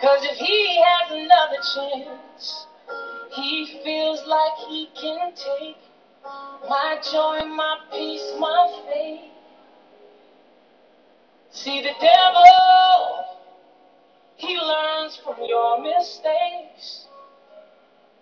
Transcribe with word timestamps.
Cause 0.00 0.22
if 0.22 0.36
he 0.36 0.80
has 0.82 1.10
another 1.10 1.60
chance, 1.74 2.66
he 3.34 3.80
feels 3.82 4.24
like 4.26 4.56
he 4.68 4.88
can 4.94 5.32
take 5.34 5.76
my 6.68 7.00
joy, 7.10 7.44
my 7.46 7.78
peace, 7.90 8.32
my 8.38 8.68
faith. 8.86 9.32
See 11.50 11.82
the 11.82 11.94
devil, 12.00 13.24
he 14.36 14.56
learns 14.56 15.16
from 15.24 15.42
your 15.44 15.80
mistakes, 15.82 17.08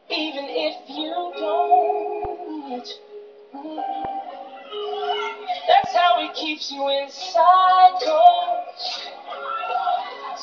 even 0.09 0.47
if 0.49 0.89
you 0.89 1.33
don't. 1.39 2.89
That's 5.69 5.95
how 5.95 6.17
he 6.21 6.29
keeps 6.33 6.73
you 6.73 6.89
in 6.89 7.11
cycles, 7.11 9.11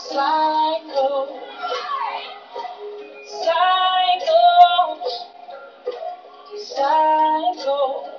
cycles, 0.09 1.30
cycles, 3.44 5.12
cycles. 6.76 8.10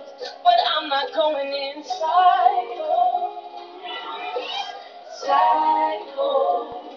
But 0.43 0.59
I'm 0.77 0.89
not 0.89 1.13
going 1.15 1.49
in 1.49 1.85
cycles, 1.85 3.35
cycles, 5.21 6.95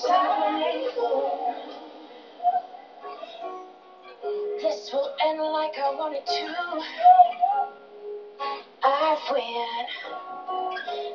cycles. 0.00 1.38
This 4.62 4.90
will 4.92 5.14
end 5.24 5.40
like 5.40 5.78
I 5.78 5.94
wanted 5.94 6.26
to. 6.26 7.77
I 8.90 9.18
win. 9.30 9.86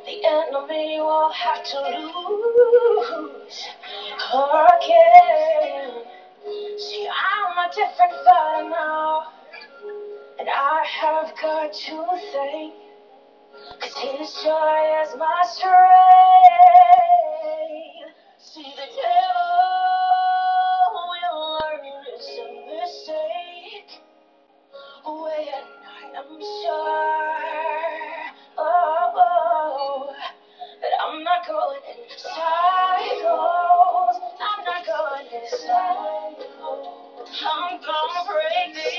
The 0.05 0.25
enemy 0.25 0.99
will 0.99 1.31
have 1.31 1.63
to 1.63 1.79
lose 1.81 3.67
again. 4.77 6.03
See, 6.77 7.07
I'm 7.07 7.57
a 7.57 7.69
different 7.73 8.13
fighter 8.25 8.69
now. 8.69 9.23
And 10.39 10.49
I 10.49 10.83
have 10.85 11.33
got 11.41 11.73
to 11.73 12.17
thank. 12.31 12.73
Cause 13.81 13.95
his 13.97 14.33
joy 14.43 15.01
is 15.03 15.15
my 15.17 15.43
strength. 15.45 15.83
See, 18.39 18.63
the 18.63 18.87
devil 18.95 19.65
will 21.09 21.39
learn 21.53 21.85
it's 22.13 22.29
a 22.37 22.41
mistake. 22.69 24.01
Way 25.05 25.47
at 25.49 25.65
night, 25.83 26.13
I'm 26.17 26.39
sure. 26.39 27.02
Gonna 38.41 38.92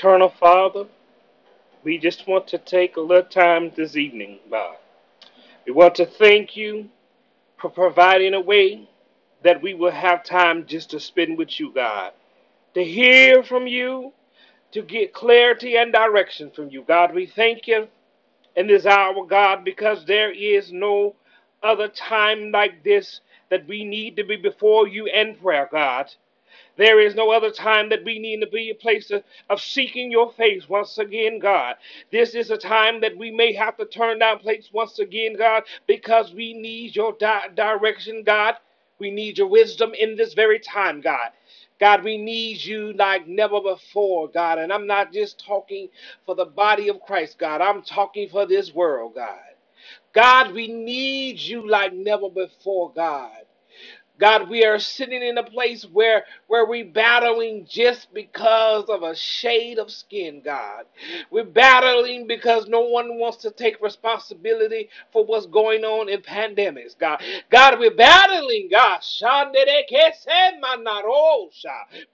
Eternal 0.00 0.32
Father, 0.40 0.86
we 1.84 1.98
just 1.98 2.26
want 2.26 2.48
to 2.48 2.56
take 2.56 2.96
a 2.96 3.00
little 3.02 3.28
time 3.28 3.70
this 3.76 3.96
evening, 3.98 4.38
God. 4.50 4.76
We 5.66 5.72
want 5.72 5.94
to 5.96 6.06
thank 6.06 6.56
you 6.56 6.88
for 7.60 7.68
providing 7.68 8.32
a 8.32 8.40
way 8.40 8.88
that 9.44 9.60
we 9.60 9.74
will 9.74 9.90
have 9.90 10.24
time 10.24 10.64
just 10.64 10.88
to 10.92 11.00
spend 11.00 11.36
with 11.36 11.60
you, 11.60 11.70
God, 11.74 12.12
to 12.72 12.82
hear 12.82 13.42
from 13.42 13.66
you, 13.66 14.14
to 14.72 14.80
get 14.80 15.12
clarity 15.12 15.76
and 15.76 15.92
direction 15.92 16.50
from 16.50 16.70
you. 16.70 16.82
God, 16.88 17.14
we 17.14 17.26
thank 17.26 17.66
you 17.66 17.86
in 18.56 18.68
this 18.68 18.86
hour, 18.86 19.26
God, 19.26 19.66
because 19.66 20.06
there 20.06 20.32
is 20.32 20.72
no 20.72 21.14
other 21.62 21.88
time 21.88 22.52
like 22.52 22.82
this 22.82 23.20
that 23.50 23.68
we 23.68 23.84
need 23.84 24.16
to 24.16 24.24
be 24.24 24.36
before 24.36 24.88
you 24.88 25.08
in 25.08 25.34
prayer, 25.34 25.68
God. 25.70 26.10
There 26.76 27.00
is 27.00 27.14
no 27.14 27.30
other 27.32 27.50
time 27.50 27.90
that 27.90 28.04
we 28.04 28.18
need 28.18 28.40
to 28.40 28.48
be 28.48 28.70
a 28.70 28.74
place 28.74 29.10
of, 29.10 29.24
of, 29.50 29.60
seeking 29.60 30.10
your 30.10 30.32
face 30.32 30.68
once 30.68 30.98
again, 30.98 31.38
God. 31.40 31.76
This 32.12 32.34
is 32.34 32.50
a 32.50 32.58
time 32.58 33.00
that 33.02 33.16
we 33.16 33.30
may 33.30 33.52
have 33.54 33.76
to 33.78 33.86
turn 33.86 34.20
down 34.20 34.40
plates 34.40 34.70
once 34.72 34.98
again, 34.98 35.36
God, 35.36 35.64
because 35.86 36.34
we 36.34 36.54
need 36.54 36.96
your 36.96 37.14
di- 37.14 37.48
direction, 37.54 38.22
God. 38.24 38.56
We 38.98 39.10
need 39.10 39.38
your 39.38 39.48
wisdom 39.48 39.94
in 39.94 40.16
this 40.16 40.34
very 40.34 40.60
time, 40.60 41.00
God. 41.02 41.30
God, 41.80 42.04
we 42.04 42.18
need 42.18 42.64
you 42.64 42.92
like 42.94 43.28
never 43.28 43.60
before, 43.60 44.28
God. 44.28 44.58
And 44.58 44.72
I'm 44.72 44.86
not 44.86 45.12
just 45.12 45.44
talking 45.44 45.88
for 46.26 46.34
the 46.36 46.46
body 46.46 46.88
of 46.88 47.00
Christ, 47.02 47.38
God. 47.38 47.60
I'm 47.60 47.82
talking 47.82 48.28
for 48.30 48.46
this 48.46 48.74
world, 48.74 49.14
God. 49.16 49.38
God, 50.14 50.54
we 50.54 50.68
need 50.68 51.40
you 51.40 51.68
like 51.68 51.94
never 51.94 52.30
before, 52.30 52.92
God. 52.92 53.32
God, 54.20 54.50
we 54.50 54.64
are 54.64 54.78
sitting 54.80 55.22
in 55.22 55.38
a 55.38 55.44
place 55.44 55.84
where 55.92 56.24
where 56.48 56.66
we're 56.66 56.86
battling 56.86 57.66
just 57.68 58.14
because 58.14 58.86
of 58.90 59.02
a 59.04 59.16
shade 59.16 59.78
of 59.80 59.90
skin, 59.90 60.42
God. 60.44 60.86
We're 61.32 61.44
battling 61.44 62.28
because 62.28 62.68
no 62.68 62.82
one 62.82 63.18
wants 63.18 63.38
to 63.38 63.52
take 63.52 63.82
responsibility 63.82 64.90
for 65.12 65.26
what's 65.26 65.46
going 65.46 65.84
on 65.84 66.10
in 66.10 66.22
pandemics, 66.22 66.98
God. 66.98 67.22
God, 67.50 67.78
we're 67.80 67.94
battling, 67.96 68.68
God. 68.70 69.00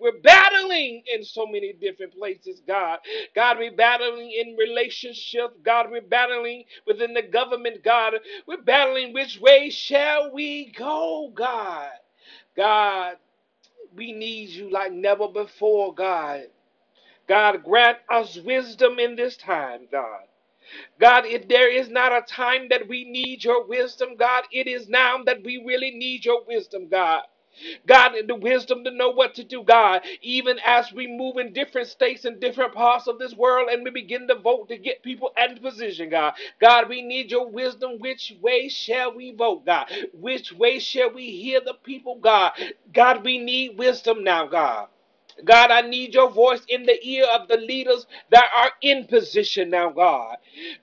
We're 0.01 0.21
battling 0.23 1.03
in 1.15 1.25
so 1.25 1.47
many 1.47 1.75
different 1.75 2.15
places, 2.17 2.63
God. 2.67 3.01
God, 3.35 3.59
we're 3.59 3.77
battling 3.77 4.33
in 4.33 4.57
relationships. 4.57 5.55
God, 5.65 5.91
we're 5.91 6.03
battling 6.03 6.65
within 6.87 7.15
the 7.15 7.23
government, 7.23 7.85
God. 7.85 8.15
We're 8.47 8.63
battling 8.63 9.15
which 9.15 9.41
way 9.41 9.71
shall 9.71 10.33
we 10.35 10.73
go, 10.73 11.33
God. 11.35 11.91
God, 12.57 13.17
we 13.97 14.13
need 14.13 14.51
you 14.51 14.71
like 14.71 14.93
never 14.93 15.29
before, 15.29 15.95
God. 15.95 16.45
God, 17.29 17.65
grant 17.65 17.99
us 18.11 18.39
wisdom 18.39 18.99
in 19.01 19.17
this 19.17 19.37
time, 19.37 19.89
God. 19.93 20.23
God, 21.01 21.27
if 21.27 21.49
there 21.49 21.71
is 21.71 21.89
not 21.91 22.13
a 22.13 22.23
time 22.23 22.69
that 22.71 22.89
we 22.89 23.05
need 23.05 23.45
your 23.45 23.67
wisdom, 23.67 24.17
God, 24.19 24.45
it 24.53 24.69
is 24.69 24.89
now 24.89 25.23
that 25.27 25.43
we 25.45 25.63
really 25.67 25.93
need 25.93 26.25
your 26.25 26.45
wisdom, 26.47 26.89
God. 26.89 27.23
God, 27.87 28.13
the 28.27 28.35
wisdom 28.37 28.85
to 28.85 28.91
know 28.91 29.11
what 29.11 29.35
to 29.37 29.45
do, 29.45 29.63
God, 29.65 30.03
even 30.23 30.59
as 30.67 30.93
we 30.93 31.07
move 31.07 31.39
in 31.39 31.53
different 31.53 31.89
states 31.89 32.25
and 32.25 32.41
different 32.41 32.75
parts 32.75 33.07
of 33.09 33.19
this 33.19 33.35
world 33.35 33.69
and 33.71 33.85
we 33.85 33.91
begin 33.91 34.29
to 34.29 34.37
vote 34.37 34.69
to 34.69 34.79
get 34.79 35.03
people 35.03 35.33
in 35.39 35.59
position, 35.59 36.11
God. 36.11 36.35
God, 36.61 36.89
we 36.89 37.03
need 37.03 37.31
your 37.31 37.49
wisdom. 37.51 37.99
Which 38.01 38.35
way 38.43 38.69
shall 38.69 39.15
we 39.17 39.33
vote, 39.33 39.67
God? 39.67 39.89
Which 40.15 40.53
way 40.53 40.79
shall 40.81 41.13
we 41.13 41.31
hear 41.31 41.61
the 41.65 41.75
people, 41.85 42.17
God? 42.21 42.53
God, 42.95 43.25
we 43.25 43.39
need 43.39 43.79
wisdom 43.79 44.25
now, 44.25 44.47
God. 44.47 44.89
God, 45.45 45.71
I 45.71 45.83
need 45.83 46.15
your 46.15 46.31
voice 46.31 46.63
in 46.69 46.87
the 46.87 46.99
ear 47.07 47.27
of 47.27 47.49
the 47.49 47.57
leaders 47.57 48.07
that 48.31 48.47
are 48.55 48.71
in 48.83 49.07
position 49.07 49.71
now, 49.71 49.91
God. 49.91 50.37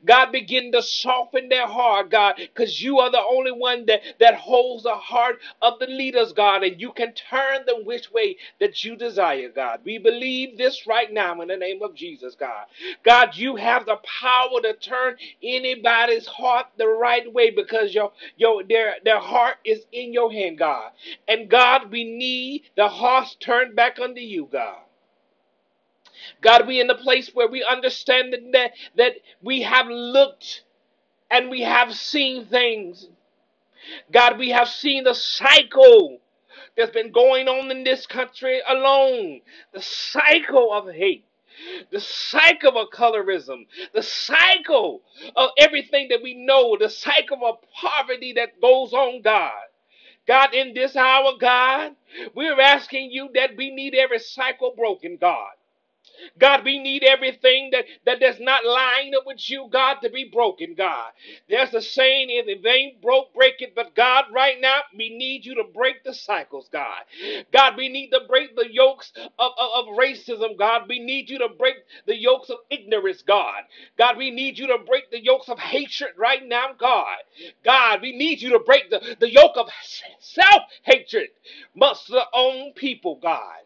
God, 0.06 0.32
begin 0.32 0.72
to 0.74 0.82
soften 0.82 1.50
their 1.50 1.68
heart, 1.68 2.12
God, 2.12 2.36
because 2.38 2.82
you 2.82 3.00
are 3.00 3.12
the 3.12 3.22
only 3.24 3.52
one 3.52 3.86
that, 3.88 4.02
that 4.20 4.36
holds 4.36 4.84
the 4.84 4.96
heart 4.96 5.40
of 5.62 5.80
the 5.80 5.88
leaders, 5.88 6.34
God, 6.34 6.64
and 6.64 6.80
you 6.80 6.92
can 6.92 7.14
turn 7.14 7.66
them 7.66 7.86
which 7.86 8.12
way 8.12 8.38
that 8.60 8.84
you 8.84 8.96
desire, 8.96 9.50
God. 9.50 9.82
We 9.84 9.98
believe 9.98 10.58
this 10.58 10.86
right 10.88 11.12
now 11.12 11.42
in 11.42 11.48
the 11.48 11.58
name 11.58 11.82
of 11.82 11.96
Jesus, 11.96 12.36
God. 12.36 12.66
God, 13.04 13.36
you 13.36 13.56
have 13.56 13.86
the 13.86 13.98
power 14.22 14.62
to 14.62 14.74
turn 14.76 15.16
anybody's 15.42 16.28
heart 16.28 16.68
the 16.78 16.88
right 16.88 17.32
way 17.32 17.50
because 17.52 17.94
your, 17.94 18.12
your 18.38 18.64
their, 18.64 18.96
their 19.04 19.20
heart 19.20 19.58
is 19.66 19.86
in 19.92 20.14
your 20.14 20.32
hand, 20.32 20.60
God. 20.60 20.92
And 21.28 21.50
God, 21.50 21.92
we 21.92 22.04
need 22.04 22.64
the 22.76 22.88
hearts 22.88 23.36
turned 23.40 23.76
back 23.76 24.00
unto 24.00 24.22
you, 24.22 24.43
God. 24.52 24.80
God, 26.42 26.68
we 26.68 26.82
in 26.82 26.88
the 26.88 26.96
place 26.96 27.32
where 27.34 27.48
we 27.50 27.64
understand 27.64 28.36
that, 28.54 28.72
that 28.98 29.14
we 29.42 29.64
have 29.64 29.88
looked 29.88 30.64
and 31.32 31.50
we 31.50 31.62
have 31.62 31.94
seen 31.96 32.46
things. 32.46 33.08
God, 34.12 34.40
we 34.40 34.50
have 34.52 34.70
seen 34.70 35.06
the 35.06 35.16
cycle 35.16 36.20
that's 36.78 36.92
been 36.92 37.12
going 37.12 37.48
on 37.48 37.72
in 37.72 37.84
this 37.84 38.08
country 38.08 38.62
alone. 38.68 39.42
The 39.74 39.82
cycle 39.82 40.74
of 40.74 40.94
hate. 40.94 41.26
The 41.92 42.00
cycle 42.02 42.78
of 42.80 42.90
colorism, 42.90 43.68
the 43.94 44.04
cycle 44.04 45.02
of 45.36 45.52
everything 45.60 46.10
that 46.10 46.22
we 46.24 46.34
know, 46.36 46.78
the 46.80 46.90
cycle 46.90 47.40
of 47.46 47.58
poverty 47.74 48.34
that 48.34 48.60
goes 48.62 48.94
on, 48.94 49.22
God. 49.22 49.52
God, 50.28 50.54
in 50.56 50.74
this 50.74 50.96
hour, 50.96 51.34
God, 51.40 51.94
we're 52.36 52.60
asking 52.62 53.12
you 53.12 53.30
that 53.36 53.52
we 53.58 53.72
need 53.72 53.96
every 53.96 54.20
cycle 54.20 54.74
broken, 54.78 55.18
God. 55.22 55.52
God, 56.40 56.66
we 56.66 56.80
need 56.80 57.04
everything 57.04 57.72
that, 57.72 57.86
that 58.06 58.20
does 58.22 58.40
not 58.40 58.66
line 58.66 59.14
up 59.16 59.26
with 59.26 59.50
you, 59.50 59.68
God, 59.72 59.98
to 60.04 60.10
be 60.10 60.30
broken, 60.34 60.76
God. 60.76 61.12
There's 61.50 61.74
a 61.74 61.82
saying, 61.82 62.28
if 62.32 62.48
it 62.48 62.68
ain't 62.68 63.02
broke, 63.02 63.34
break 63.34 63.56
it. 63.62 63.76
But 63.76 63.96
God, 63.96 64.26
right 64.34 64.60
now, 64.62 64.82
we 64.98 65.16
need 65.18 65.46
you 65.46 65.56
to 65.56 65.66
break 65.74 66.04
the 66.04 66.14
cycles, 66.14 66.70
God. 66.72 67.04
God, 67.54 67.78
we 67.78 67.90
need 67.90 68.12
to 68.12 68.22
break 68.28 68.56
the 68.56 68.72
yokes 68.72 69.14
of, 69.18 69.30
of, 69.40 69.70
of 69.76 69.86
racism, 69.98 70.58
God. 70.58 70.84
We 70.90 71.00
need 71.00 71.30
you 71.30 71.40
to 71.40 71.50
break 71.50 71.76
the 72.08 72.18
yokes 72.18 72.50
of 72.50 72.60
ignorance, 72.72 73.24
God. 73.24 73.64
God, 73.98 74.18
we 74.18 74.32
need 74.32 74.60
you 74.60 74.68
to 74.68 74.80
break 74.88 75.12
the 75.12 75.24
yokes 75.24 75.50
of 75.50 75.60
hatred 75.60 76.12
right 76.18 76.46
now, 76.48 76.70
God. 76.80 77.18
God, 77.66 78.02
we 78.02 78.16
need 78.18 78.42
you 78.42 78.52
to 78.52 78.60
break 78.60 78.90
the, 78.92 79.18
the 79.20 79.32
yoke 79.32 79.58
of 79.58 79.70
self 80.20 80.64
hatred 80.84 81.30
amongst 81.76 82.08
the 82.10 82.24
own 82.34 82.74
people, 82.74 83.20
God. 83.22 83.63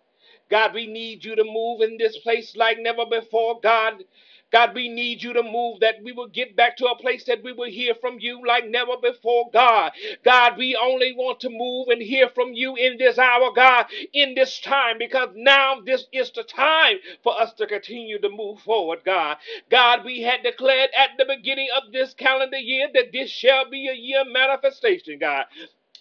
God, 0.50 0.74
we 0.74 0.88
need 0.88 1.26
you 1.26 1.36
to 1.36 1.44
move 1.46 1.82
in 1.82 1.98
this 1.98 2.18
place 2.20 2.56
like 2.56 2.80
never 2.80 3.06
before, 3.06 3.60
God. 3.62 4.04
God, 4.52 4.76
we 4.76 4.90
need 4.90 5.24
you 5.24 5.34
to 5.34 5.44
move 5.44 5.82
that 5.82 5.96
we 6.04 6.14
will 6.14 6.28
get 6.30 6.56
back 6.56 6.78
to 6.78 6.88
a 6.88 6.98
place 6.98 7.26
that 7.26 7.44
we 7.44 7.54
will 7.54 7.70
hear 7.70 7.96
from 7.96 8.18
you 8.20 8.46
like 8.48 8.70
never 8.70 8.94
before, 9.02 9.50
God. 9.54 9.92
God, 10.24 10.58
we 10.58 10.76
only 10.76 11.14
want 11.14 11.42
to 11.42 11.50
move 11.52 11.90
and 11.90 12.02
hear 12.02 12.30
from 12.30 12.54
you 12.54 12.76
in 12.76 12.98
this 12.98 13.20
hour, 13.20 13.52
God, 13.56 13.88
in 14.14 14.36
this 14.36 14.60
time, 14.62 14.98
because 15.00 15.30
now 15.36 15.82
this 15.86 16.06
is 16.14 16.32
the 16.32 16.44
time 16.44 16.98
for 17.24 17.40
us 17.40 17.54
to 17.56 17.68
continue 17.68 18.20
to 18.22 18.30
move 18.30 18.60
forward, 18.62 19.00
God. 19.06 19.38
God, 19.70 20.06
we 20.06 20.22
had 20.22 20.44
declared 20.44 20.92
at 20.98 21.12
the 21.18 21.26
beginning 21.26 21.70
of 21.78 21.92
this 21.94 22.14
calendar 22.14 22.58
year 22.58 22.90
that 22.94 23.12
this 23.14 23.30
shall 23.32 23.70
be 23.70 23.90
a 23.90 23.94
year 23.96 24.24
manifestation, 24.26 25.20
God. 25.20 25.46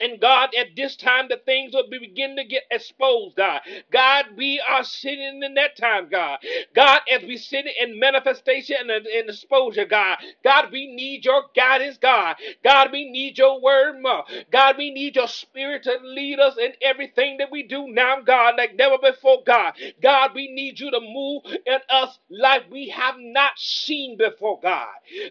And 0.01 0.21
God, 0.21 0.51
at 0.59 0.77
this 0.77 0.97
time, 0.97 1.27
the 1.29 1.39
things 1.47 1.75
will 1.75 1.89
begin 1.91 2.37
to 2.37 2.45
get 2.45 2.65
exposed, 2.71 3.37
God. 3.37 3.63
God, 3.93 4.27
we 4.37 4.61
are 4.69 4.85
sitting 4.85 5.43
in 5.45 5.55
that 5.55 5.77
time, 5.77 6.09
God. 6.11 6.39
God, 6.75 7.01
as 7.13 7.23
we 7.25 7.37
sit 7.39 7.67
in 7.81 7.99
manifestation 8.01 8.91
and 8.91 9.07
in 9.07 9.29
exposure, 9.31 9.87
God. 9.87 10.19
God, 10.45 10.71
we 10.73 10.95
need 10.95 11.25
your 11.25 11.45
guidance, 11.57 11.99
God. 11.99 12.37
God, 12.65 12.91
we 12.93 13.11
need 13.11 13.39
your 13.39 13.61
word 13.63 14.03
more. 14.03 14.25
God, 14.53 14.77
we 14.79 14.91
need 14.93 15.17
your 15.17 15.29
spirit 15.29 15.85
to 15.85 15.99
lead 16.03 16.41
us 16.41 16.57
in 16.59 16.73
everything 16.83 17.39
that 17.39 17.51
we 17.53 17.65
do 17.65 17.89
now, 17.89 18.21
God, 18.21 18.55
like 18.59 18.77
never 18.77 18.99
before, 18.99 19.43
God. 19.47 19.75
God, 20.03 20.33
we 20.35 20.53
need 20.53 20.81
you 20.81 20.91
to 20.91 21.01
move 21.01 21.45
in 21.67 21.79
us 21.91 22.19
like 22.31 22.71
we 22.71 22.89
have 22.91 23.17
not 23.19 23.53
seen 23.59 24.19
before, 24.19 24.61
God. 24.63 24.89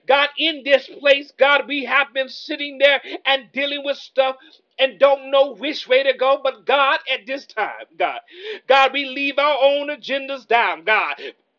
God, 0.08 0.30
in 0.38 0.64
this 0.66 0.90
place, 1.00 1.32
God, 1.38 1.68
we 1.68 1.86
have 1.86 2.14
been 2.14 2.30
sitting 2.30 2.80
there 2.80 3.02
and 3.26 3.52
dealing 3.54 3.84
with 3.86 3.98
stuff 3.98 4.38
and 4.80 5.00
don't 5.00 5.32
know 5.32 5.56
which 5.56 5.88
way 5.88 6.04
to 6.04 6.14
go. 6.18 6.42
But 6.44 6.66
God, 6.66 7.00
at 7.12 7.26
this 7.28 7.46
time, 7.48 7.86
God, 7.98 8.20
God, 8.68 8.94
we 8.94 9.06
leave 9.06 9.40
our 9.40 9.58
own 9.64 9.90
agendas 9.90 10.48
down, 10.48 10.86
God. 10.86 11.16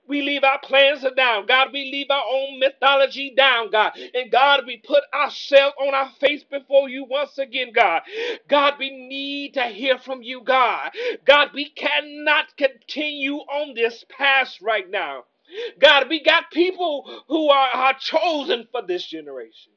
We 0.09 0.23
leave 0.23 0.45
our 0.45 0.59
plans 0.61 1.05
down, 1.17 1.47
God. 1.47 1.69
We 1.73 1.91
leave 1.93 2.09
our 2.11 2.25
own 2.31 2.61
mythology 2.61 3.35
down, 3.37 3.71
God. 3.71 3.93
And 4.15 4.31
God, 4.31 4.63
we 4.67 4.79
put 4.79 5.05
ourselves 5.15 5.77
on 5.81 5.95
our 5.95 6.11
face 6.21 6.45
before 6.45 6.89
you 6.91 7.05
once 7.05 7.39
again, 7.39 7.73
God. 7.75 8.03
God, 8.49 8.75
we 8.79 8.91
need 8.91 9.55
to 9.55 9.65
hear 9.65 9.99
from 9.99 10.23
you, 10.23 10.43
God. 10.43 10.93
God, 11.27 11.51
we 11.55 11.71
cannot 11.71 12.57
continue 12.59 13.37
on 13.37 13.75
this 13.75 14.05
path 14.11 14.57
right 14.63 14.91
now. 14.91 15.25
God, 15.81 16.09
we 16.11 16.23
got 16.23 16.51
people 16.53 17.23
who 17.29 17.51
are, 17.51 17.69
are 17.71 17.95
chosen 18.01 18.69
for 18.73 18.83
this 18.83 19.07
generation. 19.07 19.73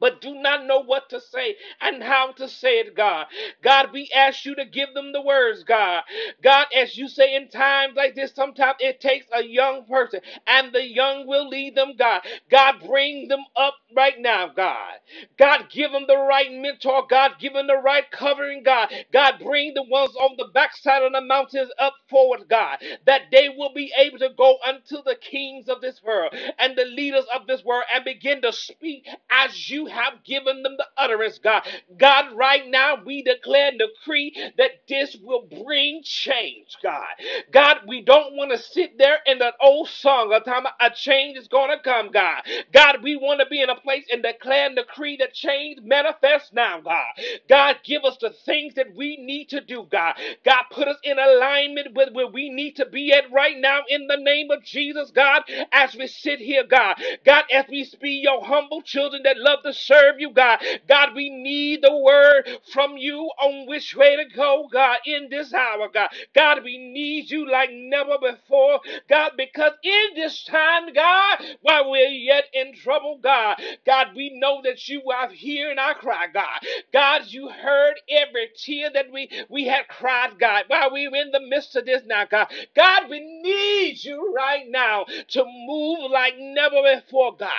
But 0.00 0.20
do 0.22 0.34
not 0.36 0.66
know 0.66 0.82
what 0.84 1.10
to 1.10 1.20
say 1.20 1.56
and 1.80 2.02
how 2.02 2.32
to 2.34 2.48
say 2.48 2.80
it, 2.80 2.96
God. 2.96 3.26
God, 3.62 3.88
we 3.92 4.10
ask 4.16 4.44
you 4.46 4.56
to 4.56 4.66
give 4.66 4.94
them 4.94 5.12
the 5.12 5.22
words, 5.22 5.64
God. 5.64 6.02
God, 6.42 6.66
as 6.76 6.96
you 6.98 7.08
say 7.08 7.36
in 7.36 7.48
times 7.48 7.94
like 7.96 8.14
this, 8.16 8.32
sometimes 8.34 8.76
it 8.80 9.00
takes 9.00 9.26
a 9.34 9.44
young 9.44 9.84
person, 9.86 10.20
and 10.46 10.72
the 10.72 10.84
young 10.86 11.26
will 11.26 11.48
lead 11.48 11.76
them, 11.76 11.94
God. 11.98 12.22
God, 12.50 12.76
bring 12.86 13.28
them 13.28 13.44
up 13.56 13.74
right 13.96 14.20
now, 14.20 14.48
God. 14.56 14.94
God, 15.38 15.66
give 15.72 15.92
them 15.92 16.04
the 16.08 16.18
right 16.18 16.52
mentor, 16.52 17.04
God. 17.10 17.32
Give 17.40 17.54
them 17.54 17.68
the 17.68 17.78
right 17.78 18.10
covering, 18.12 18.62
God. 18.64 18.90
God, 19.12 19.34
bring 19.44 19.74
the 19.74 19.84
ones 19.84 20.16
on 20.16 20.36
the 20.38 20.48
backside 20.54 21.02
of 21.04 21.12
the 21.12 21.22
mountains 21.22 21.70
up 21.80 21.94
forward, 22.10 22.46
God, 22.48 22.78
that 23.06 23.22
they 23.32 23.50
will 23.50 23.74
be 23.74 23.92
able 23.98 24.20
to 24.20 24.30
go 24.38 24.58
unto 24.66 25.02
the 25.04 25.16
kings 25.20 25.68
of 25.68 25.82
this 25.82 26.02
world 26.04 26.34
and 26.58 26.76
the 26.78 26.86
leaders 26.86 27.26
of 27.34 27.46
this 27.48 27.64
world 27.64 27.84
and 27.94 28.04
begin 28.04 28.42
to 28.42 28.52
speak 28.52 29.08
as 29.30 29.70
you 29.70 29.86
have 29.90 30.24
given 30.24 30.62
them 30.64 30.76
the 30.78 30.86
utterance, 30.98 31.38
God. 31.40 31.64
God, 31.98 32.36
right 32.36 32.68
now 32.68 32.98
we 33.04 33.22
declare 33.22 33.70
and 33.70 33.80
decree 33.80 34.34
that 34.58 34.72
this 34.88 35.16
will 35.22 35.48
bring 35.64 36.02
change, 36.04 36.76
God. 36.82 37.06
God, 37.52 37.78
we 37.88 38.02
don't 38.02 38.36
want 38.36 38.52
to 38.52 38.58
sit 38.58 38.98
there 38.98 39.18
in 39.26 39.40
that 39.40 39.54
old 39.62 39.88
song 39.88 40.32
of 40.34 40.44
time 40.44 40.64
a 40.80 40.90
change 40.90 41.38
is 41.38 41.48
going 41.48 41.70
to 41.76 41.82
come, 41.84 42.10
God. 42.12 42.42
God, 42.72 43.02
we 43.02 43.16
want 43.16 43.40
to 43.40 43.46
be 43.46 43.62
in 43.62 43.70
a 43.70 43.76
place 43.76 44.06
and 44.12 44.22
declare 44.22 44.66
and 44.66 44.76
decree 44.76 45.16
that 45.18 45.34
change 45.34 45.80
manifests 45.82 46.52
now, 46.54 46.80
God. 46.82 47.06
God, 47.48 47.78
give 47.84 48.04
us 48.04 48.18
the 48.20 48.30
things 48.46 48.74
that 48.76 48.94
we 48.96 49.18
need 49.18 49.50
to 49.50 49.60
do, 49.62 49.86
God. 49.90 50.16
God, 50.44 50.64
put 50.72 50.88
us 50.88 50.98
in 51.04 51.18
alignment 51.18 51.94
with 51.94 52.10
where 52.14 52.28
we 52.28 52.50
need 52.50 52.76
to 52.76 52.86
be 52.86 53.12
at 53.12 53.30
right 53.32 53.58
now 53.58 53.80
in 53.88 54.08
the 54.08 54.16
name 54.18 54.50
of 54.52 54.64
Jesus, 54.64 55.12
God, 55.12 55.42
as 55.72 55.94
we 55.96 56.06
sit 56.08 56.40
here, 56.40 56.64
God. 56.64 56.96
God, 57.26 57.44
as 57.52 57.66
we 57.70 57.84
speak 57.84 58.24
your 58.24 58.44
humble 58.44 58.82
children 58.82 59.22
that 59.24 59.38
love 59.38 59.60
to 59.64 59.72
serve 59.80 60.20
you, 60.20 60.30
God. 60.32 60.60
God, 60.88 61.10
we 61.14 61.30
need 61.30 61.82
the 61.82 61.96
word 61.96 62.48
from 62.72 62.96
you 62.98 63.30
on 63.40 63.66
which 63.68 63.96
way 63.96 64.16
to 64.16 64.24
go, 64.36 64.68
God, 64.72 64.98
in 65.06 65.28
this 65.30 65.54
hour, 65.54 65.88
God. 65.92 66.10
God, 66.34 66.64
we 66.64 66.78
need 66.78 67.30
you 67.30 67.50
like 67.50 67.70
never 67.72 68.18
before, 68.20 68.80
God, 69.08 69.32
because 69.36 69.72
in 69.84 70.06
this 70.16 70.44
time, 70.44 70.92
God, 70.94 71.38
while 71.62 71.90
we're 71.90 72.08
yet 72.08 72.44
in 72.54 72.74
trouble, 72.74 73.20
God, 73.22 73.60
God, 73.86 74.08
we 74.16 74.38
know 74.38 74.60
that 74.64 74.88
you 74.88 75.02
are 75.10 75.30
hearing 75.30 75.78
our 75.78 75.94
cry, 75.94 76.26
God. 76.32 76.60
God, 76.92 77.22
you 77.28 77.48
heard 77.50 77.94
every 78.10 78.48
tear 78.56 78.90
that 78.94 79.12
we, 79.12 79.30
we 79.50 79.66
had 79.66 79.88
cried, 79.88 80.38
God, 80.40 80.64
while 80.68 80.92
we 80.92 81.08
were 81.08 81.16
in 81.16 81.32
the 81.32 81.40
midst 81.40 81.76
of 81.76 81.86
this 81.86 82.02
now, 82.06 82.26
God. 82.26 82.48
God, 82.76 83.10
we 83.10 83.20
need 83.42 84.02
you 84.04 84.34
right 84.36 84.64
now 84.68 85.06
to 85.30 85.44
move 85.44 86.10
like 86.10 86.34
never 86.38 86.82
before, 86.96 87.36
God. 87.36 87.50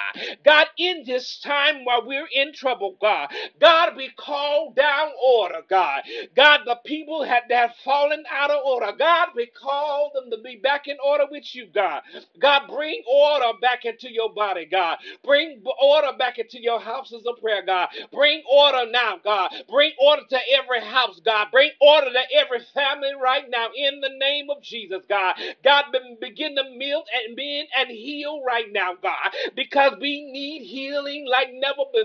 God, 0.46 0.68
in 0.78 1.04
this 1.06 1.40
time 1.40 1.86
while 1.86 2.06
we're 2.12 2.28
in 2.34 2.54
trouble, 2.54 2.98
God, 3.02 3.30
God, 3.62 3.96
we 3.98 4.10
call 4.18 4.74
down 4.76 5.10
order, 5.26 5.62
God. 5.70 6.04
God, 6.36 6.62
the 6.66 6.78
people 6.86 7.24
had 7.24 7.44
that 7.50 7.76
fallen 7.86 8.24
out 8.32 8.52
of 8.52 8.66
order. 8.66 8.92
God, 8.98 9.30
we 9.36 9.48
call 9.48 10.12
them 10.14 10.30
to 10.32 10.38
be 10.44 10.58
back 10.58 10.88
in 10.88 10.98
order 11.06 11.26
with 11.32 11.56
you, 11.56 11.68
God. 11.74 12.02
God, 12.40 12.64
bring 12.70 13.02
order 13.10 13.58
back 13.62 13.86
into 13.86 14.12
your 14.12 14.34
body, 14.34 14.66
God. 14.66 14.98
Bring 15.24 15.64
order 15.82 16.12
back 16.18 16.40
into 16.40 16.62
your 16.62 16.80
houses 16.82 17.26
of 17.28 17.42
prayer, 17.42 17.64
God. 17.66 17.90
Bring 18.12 18.44
order 18.52 18.92
now, 18.92 19.18
God. 19.24 19.52
Bring 19.70 19.94
order 20.02 20.24
to 20.30 20.40
every 20.62 20.82
house, 20.82 21.22
God. 21.26 21.48
Bring 21.52 21.72
order 21.82 22.08
to 22.12 22.24
every 22.38 22.60
family 22.74 23.12
right 23.22 23.46
now 23.50 23.70
in 23.76 24.02
the 24.02 24.12
name 24.20 24.50
of 24.50 24.62
Jesus, 24.64 25.04
God. 25.10 25.36
God, 25.64 25.86
begin 26.22 26.56
to 26.56 26.64
melt 26.78 27.08
and 27.14 27.36
mend 27.36 27.70
and 27.78 27.90
heal 27.90 28.44
right 28.46 28.72
now, 28.72 28.94
God, 29.02 29.32
because 29.56 29.94
we 30.02 30.32
need 30.32 30.66
healing 30.66 31.28
like 31.30 31.50
never 31.54 31.84
before 31.94 32.01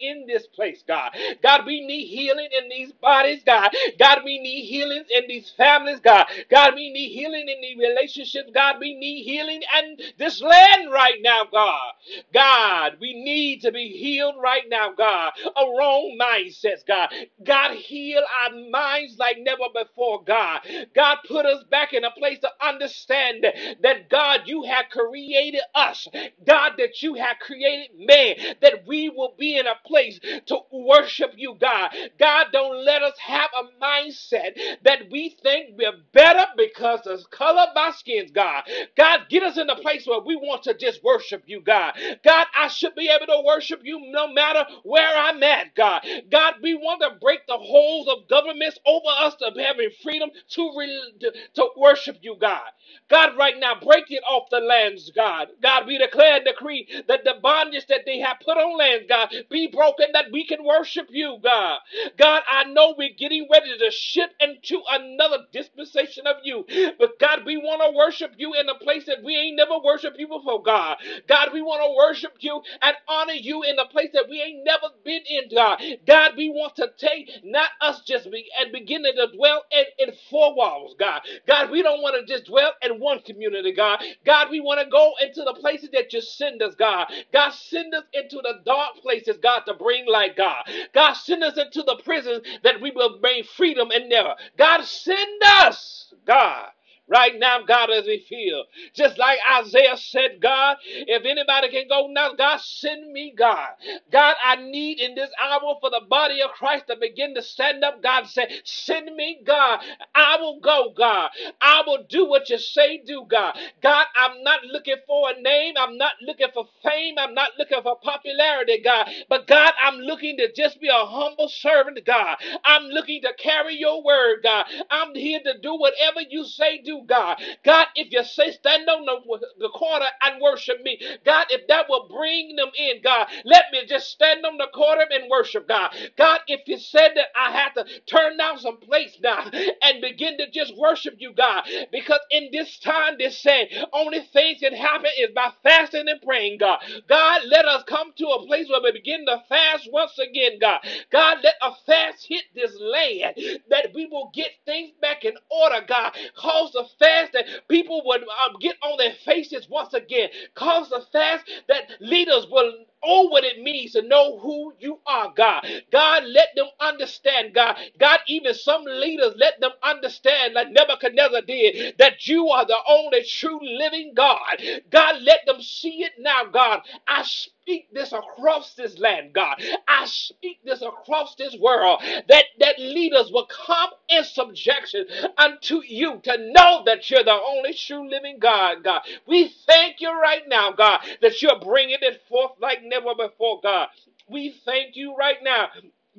in 0.00 0.26
this 0.26 0.46
place, 0.48 0.84
God. 0.86 1.12
God, 1.42 1.66
we 1.66 1.86
need 1.86 2.06
healing 2.08 2.48
in 2.62 2.68
these 2.68 2.92
bodies, 2.92 3.42
God. 3.44 3.70
God, 3.98 4.20
we 4.24 4.38
need 4.40 4.66
healing 4.66 5.04
in 5.14 5.24
these 5.28 5.50
families, 5.56 6.00
God. 6.00 6.26
God, 6.50 6.74
we 6.76 6.90
need 6.92 7.10
healing 7.10 7.48
in 7.48 7.60
these 7.62 7.78
relationships, 7.78 8.50
God. 8.54 8.76
We 8.80 8.94
need 8.96 9.24
healing 9.24 9.62
and 9.74 10.00
this 10.18 10.42
land 10.42 10.92
right 10.92 11.18
now, 11.22 11.42
God. 11.50 11.92
God, 12.34 12.98
we 13.00 13.14
need 13.14 13.62
to 13.62 13.72
be 13.72 13.88
healed 13.88 14.36
right 14.42 14.64
now, 14.68 14.92
God. 14.96 15.32
A 15.56 15.62
wrong 15.78 16.18
mindsets, 16.20 16.86
God. 16.86 17.10
God, 17.44 17.76
heal 17.76 18.22
our 18.44 18.56
minds 18.70 19.18
like 19.18 19.38
never 19.40 19.64
before, 19.74 20.22
God. 20.24 20.60
God, 20.94 21.18
put 21.28 21.46
us 21.46 21.64
back 21.70 21.94
in 21.94 22.04
a 22.04 22.10
place 22.12 22.38
to 22.40 22.50
understand 22.62 23.46
that, 23.82 24.08
God, 24.10 24.42
you 24.46 24.64
have 24.64 24.86
created 24.90 25.62
us. 25.74 26.08
God, 26.46 26.72
that 26.78 27.02
you 27.02 27.14
have 27.14 27.38
created 27.40 27.90
man, 27.98 28.36
that 28.62 28.86
we 28.86 29.08
will 29.10 29.34
be 29.40 29.58
in 29.58 29.66
a 29.68 29.76
place 29.86 30.20
to 30.48 30.58
worship 30.72 31.34
you, 31.36 31.56
God. 31.60 31.90
God, 32.20 32.48
don't 32.52 32.84
let 32.86 33.02
us 33.02 33.18
have 33.20 33.50
a 33.60 33.84
mindset 33.84 34.58
that 34.84 35.10
we 35.10 35.36
think 35.42 35.76
we're 35.78 35.92
better 36.14 36.46
because 36.58 37.06
of 37.06 37.20
the 37.20 37.26
color 37.30 37.62
of 37.62 37.76
our 37.78 37.94
skins, 37.94 38.32
God. 38.32 38.64
God, 38.96 39.22
get 39.30 39.44
us 39.44 39.58
in 39.58 39.70
a 39.70 39.76
place 39.76 40.06
where 40.06 40.20
we 40.20 40.36
want 40.36 40.64
to 40.64 40.74
just 40.74 41.04
worship 41.04 41.44
you, 41.46 41.62
God. 41.62 41.94
God, 42.24 42.48
I 42.58 42.68
should 42.68 42.94
be 42.96 43.08
able 43.08 43.26
to 43.26 43.42
worship 43.46 43.80
you 43.84 44.00
no 44.12 44.32
matter 44.32 44.64
where 44.84 45.16
I'm 45.16 45.42
at, 45.42 45.74
God. 45.76 46.02
God, 46.30 46.56
we 46.62 46.74
want 46.76 47.02
to 47.02 47.18
break 47.20 47.46
the 47.48 47.56
holds 47.58 48.10
of 48.10 48.28
governments 48.28 48.78
over 48.86 49.08
us 49.20 49.34
to 49.36 49.52
having 49.62 49.90
freedom 50.02 50.30
to, 50.50 50.72
re- 50.78 51.12
to, 51.20 51.32
to 51.56 51.68
worship 51.76 52.18
you, 52.22 52.36
God. 52.40 52.62
God, 53.10 53.36
right 53.36 53.54
now, 53.58 53.74
break 53.80 54.10
it 54.10 54.22
off 54.28 54.48
the 54.50 54.60
lands, 54.60 55.10
God. 55.14 55.48
God, 55.62 55.86
we 55.86 55.98
declare 55.98 56.36
and 56.36 56.44
decree 56.44 56.88
that 57.08 57.24
the 57.24 57.34
bondage 57.42 57.86
that 57.88 58.02
they 58.06 58.18
have 58.18 58.38
put 58.44 58.56
on 58.56 58.78
lands, 58.78 59.04
God, 59.08 59.19
be 59.50 59.68
broken 59.68 60.06
that 60.14 60.26
we 60.32 60.46
can 60.46 60.64
worship 60.64 61.08
you, 61.10 61.38
God. 61.42 61.80
God, 62.18 62.42
I 62.50 62.64
know 62.64 62.94
we're 62.96 63.14
getting 63.18 63.48
ready 63.52 63.76
to 63.78 63.90
shift 63.90 64.34
into 64.40 64.82
another 64.90 65.38
dispensation 65.52 66.26
of 66.26 66.36
you, 66.44 66.64
but 66.98 67.18
God, 67.20 67.40
we 67.46 67.56
want 67.58 67.82
to 67.82 67.96
worship 67.96 68.32
you 68.38 68.54
in 68.54 68.68
a 68.68 68.76
place 68.76 69.06
that 69.06 69.22
we 69.24 69.36
ain't 69.36 69.56
never 69.56 69.78
worshiped 69.84 70.18
you 70.18 70.28
before, 70.28 70.62
God. 70.62 70.98
God, 71.28 71.50
we 71.52 71.62
want 71.62 71.82
to 71.82 71.96
worship 71.96 72.34
you 72.40 72.62
and 72.82 72.96
honor 73.08 73.34
you 73.34 73.62
in 73.64 73.78
a 73.78 73.86
place 73.86 74.10
that 74.14 74.26
we 74.28 74.42
ain't 74.42 74.64
never 74.64 74.88
been 75.04 75.22
in, 75.28 75.44
God. 75.54 75.82
God, 76.06 76.32
we 76.36 76.50
want 76.50 76.76
to 76.76 76.90
take 76.98 77.30
not 77.44 77.70
us 77.80 78.02
just 78.06 78.30
be 78.30 78.46
and 78.60 78.72
beginning 78.72 79.14
to 79.16 79.36
dwell 79.36 79.64
in, 79.72 80.08
in 80.08 80.14
four 80.30 80.54
walls, 80.56 80.94
God. 80.98 81.22
God, 81.46 81.70
we 81.70 81.82
don't 81.82 82.02
want 82.02 82.16
to 82.16 82.32
just 82.32 82.46
dwell 82.46 82.72
in 82.82 83.00
one 83.00 83.20
community, 83.22 83.72
God. 83.72 84.00
God, 84.26 84.48
we 84.50 84.60
want 84.60 84.80
to 84.80 84.90
go 84.90 85.14
into 85.22 85.42
the 85.44 85.54
places 85.60 85.90
that 85.92 86.12
you 86.12 86.20
send 86.20 86.62
us, 86.62 86.74
God. 86.76 87.08
God, 87.32 87.52
send 87.52 87.94
us 87.94 88.04
into 88.14 88.36
the 88.42 88.60
dark 88.66 89.02
places, 89.10 89.38
God, 89.42 89.60
to 89.66 89.74
bring 89.74 90.06
light, 90.06 90.36
God. 90.36 90.64
God, 90.94 91.14
send 91.14 91.44
us 91.44 91.58
into 91.58 91.82
the 91.84 91.96
prisons 92.04 92.42
that 92.64 92.80
we 92.80 92.92
will 92.92 93.20
bring 93.20 93.44
freedom 93.44 93.90
and 93.92 94.08
never. 94.08 94.34
God, 94.58 94.84
send 94.84 95.42
us, 95.44 96.14
God. 96.26 96.68
Right 97.10 97.38
now, 97.38 97.60
God, 97.66 97.90
as 97.90 98.06
we 98.06 98.20
feel. 98.28 98.64
Just 98.94 99.18
like 99.18 99.38
Isaiah 99.60 99.98
said, 99.98 100.40
God, 100.42 100.78
if 100.84 101.24
anybody 101.26 101.70
can 101.70 101.88
go 101.88 102.08
now, 102.08 102.34
God, 102.34 102.60
send 102.62 103.12
me, 103.12 103.34
God. 103.36 103.68
God, 104.12 104.36
I 104.44 104.56
need 104.56 105.00
in 105.00 105.14
this 105.16 105.30
hour 105.42 105.76
for 105.80 105.90
the 105.90 106.02
body 106.10 106.42
of 106.42 106.52
Christ 106.52 106.86
to 106.88 106.96
begin 106.96 107.34
to 107.36 107.42
stand 107.42 107.84
up. 107.84 108.02
God 108.02 108.26
said, 108.28 108.48
send 108.64 109.14
me, 109.16 109.40
God. 109.46 109.80
I 110.14 110.38
will 110.40 110.60
go, 110.60 110.94
God. 110.96 111.30
I 111.62 111.82
will 111.86 112.04
do 112.08 112.28
what 112.28 112.50
you 112.50 112.58
say 112.58 113.02
do, 113.06 113.26
God. 113.28 113.56
God, 113.82 114.06
I'm 114.18 114.42
not 114.44 114.64
looking 114.66 114.96
for 115.06 115.30
a 115.30 115.40
name. 115.42 115.74
I'm 115.78 115.98
not 115.98 116.12
looking 116.22 116.48
for 116.54 116.66
fame. 116.84 117.16
I'm 117.18 117.34
not 117.34 117.50
looking 117.58 117.82
for 117.82 117.96
popularity, 118.02 118.80
God. 118.84 119.08
But 119.28 119.46
God, 119.48 119.72
I'm 119.82 119.96
looking 119.98 120.36
to 120.38 120.52
just 120.52 120.80
be 120.80 120.88
a 120.88 121.06
humble 121.06 121.48
servant, 121.48 122.00
God. 122.06 122.36
I'm 122.64 122.84
looking 122.84 123.22
to 123.22 123.32
carry 123.38 123.76
your 123.76 124.04
word, 124.04 124.40
God. 124.44 124.66
I'm 124.90 125.14
here 125.14 125.40
to 125.44 125.58
do 125.60 125.76
whatever 125.76 126.20
you 126.28 126.44
say 126.44 126.80
do, 126.82 126.99
God. 127.08 127.38
God, 127.64 127.86
if 127.96 128.12
you 128.12 128.24
say 128.24 128.52
stand 128.52 128.88
on 128.88 129.06
the, 129.06 129.68
corner 129.70 130.06
and 130.22 130.40
worship 130.42 130.82
me, 130.82 130.98
God, 131.24 131.46
if 131.50 131.66
that 131.68 131.86
will 131.88 132.08
bring 132.08 132.56
them 132.56 132.70
in, 132.78 133.02
God, 133.02 133.28
let 133.44 133.64
me 133.72 133.80
just 133.88 134.10
stand 134.10 134.44
on 134.46 134.58
the 134.58 134.68
corner 134.74 135.04
and 135.10 135.30
worship, 135.30 135.68
God. 135.68 135.90
God, 136.16 136.40
if 136.48 136.60
you 136.66 136.78
said 136.78 137.12
that 137.16 137.26
I 137.38 137.52
have 137.52 137.74
to 137.74 137.84
turn 138.06 138.36
down 138.38 138.58
some 138.58 138.78
place 138.78 139.18
now 139.22 139.44
and 139.82 140.00
begin 140.02 140.38
to 140.38 140.50
just 140.50 140.76
worship 140.76 141.14
you, 141.18 141.32
God, 141.34 141.64
because 141.92 142.20
in 142.30 142.48
this 142.52 142.78
time, 142.80 143.14
this 143.18 143.40
saying, 143.40 143.68
only 143.92 144.20
things 144.32 144.60
that 144.62 144.74
happen 144.74 145.10
is 145.18 145.30
by 145.34 145.50
fasting 145.62 146.08
and 146.08 146.20
praying, 146.22 146.58
God. 146.58 146.78
God, 147.08 147.42
let 147.46 147.66
us 147.66 147.84
come 147.88 148.12
to 148.18 148.26
a 148.28 148.46
place 148.46 148.68
where 148.68 148.82
we 148.82 148.92
begin 148.92 149.26
to 149.26 149.42
fast 149.48 149.88
once 149.92 150.18
again, 150.18 150.58
God. 150.60 150.80
God, 151.12 151.38
let 151.42 151.54
a 151.62 151.72
fast 151.86 152.26
hit 152.28 152.44
this 152.54 152.72
land 152.80 153.34
that 153.70 153.88
we 153.94 154.06
will 154.06 154.30
get 154.34 154.50
things 154.66 154.92
back 155.00 155.24
in 155.24 155.34
order, 155.50 155.80
God. 155.86 156.12
Cause 156.36 156.72
the 156.72 156.84
fast 156.98 157.32
that 157.32 157.46
people 157.68 158.02
would 158.06 158.22
um, 158.22 158.56
get 158.60 158.76
on 158.82 158.98
their 158.98 159.14
faces 159.24 159.68
once 159.68 159.94
again. 159.94 160.28
Cause 160.54 160.88
the 160.90 161.04
fast 161.12 161.44
that 161.68 161.90
leaders 162.00 162.46
will 162.50 162.72
Oh, 163.04 163.28
what 163.28 163.44
it 163.44 163.62
means 163.62 163.92
to 163.92 164.02
know 164.02 164.38
who 164.40 164.74
you 164.80 164.98
are, 165.06 165.32
God. 165.36 165.66
God, 165.92 166.24
let 166.26 166.48
them 166.56 166.66
understand, 166.80 167.54
God. 167.54 167.76
God, 167.98 168.20
even 168.28 168.54
some 168.54 168.84
leaders, 168.86 169.34
let 169.38 169.60
them 169.60 169.72
understand, 169.82 170.54
like 170.54 170.70
Nebuchadnezzar 170.70 171.42
did, 171.42 171.96
that 171.98 172.26
you 172.28 172.48
are 172.50 172.66
the 172.66 172.78
only 172.88 173.24
true 173.24 173.60
living 173.62 174.12
God. 174.16 174.62
God, 174.90 175.22
let 175.22 175.46
them 175.46 175.62
see 175.62 176.04
it 176.04 176.12
now, 176.18 176.44
God. 176.46 176.80
I 177.08 177.22
speak 177.24 177.88
this 177.92 178.12
across 178.12 178.74
this 178.74 178.98
land, 178.98 179.32
God. 179.34 179.56
I 179.88 180.06
speak 180.06 180.60
this 180.64 180.82
across 180.82 181.36
this 181.36 181.56
world 181.60 182.02
that, 182.28 182.44
that 182.60 182.78
leaders 182.78 183.30
will 183.32 183.46
come 183.46 183.90
in 184.08 184.24
subjection 184.24 185.06
unto 185.38 185.82
you 185.84 186.20
to 186.24 186.52
know 186.52 186.82
that 186.86 187.08
you're 187.10 187.24
the 187.24 187.32
only 187.32 187.74
true 187.74 188.08
living 188.10 188.38
God, 188.40 188.84
God. 188.84 189.02
We 189.26 189.48
thank 189.66 190.00
you 190.00 190.12
right 190.12 190.42
now, 190.48 190.72
God, 190.72 191.00
that 191.22 191.40
you're 191.42 191.60
bringing 191.60 191.98
it 192.02 192.22
forth 192.28 192.52
like 192.60 192.80
never 192.84 193.14
before, 193.16 193.60
God. 193.62 193.88
We 194.28 194.50
thank 194.64 194.96
you 194.96 195.16
right 195.16 195.38
now 195.42 195.68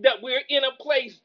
that 0.04 0.22
we're 0.22 0.42
in 0.50 0.64
a 0.64 0.84
place 0.84 1.20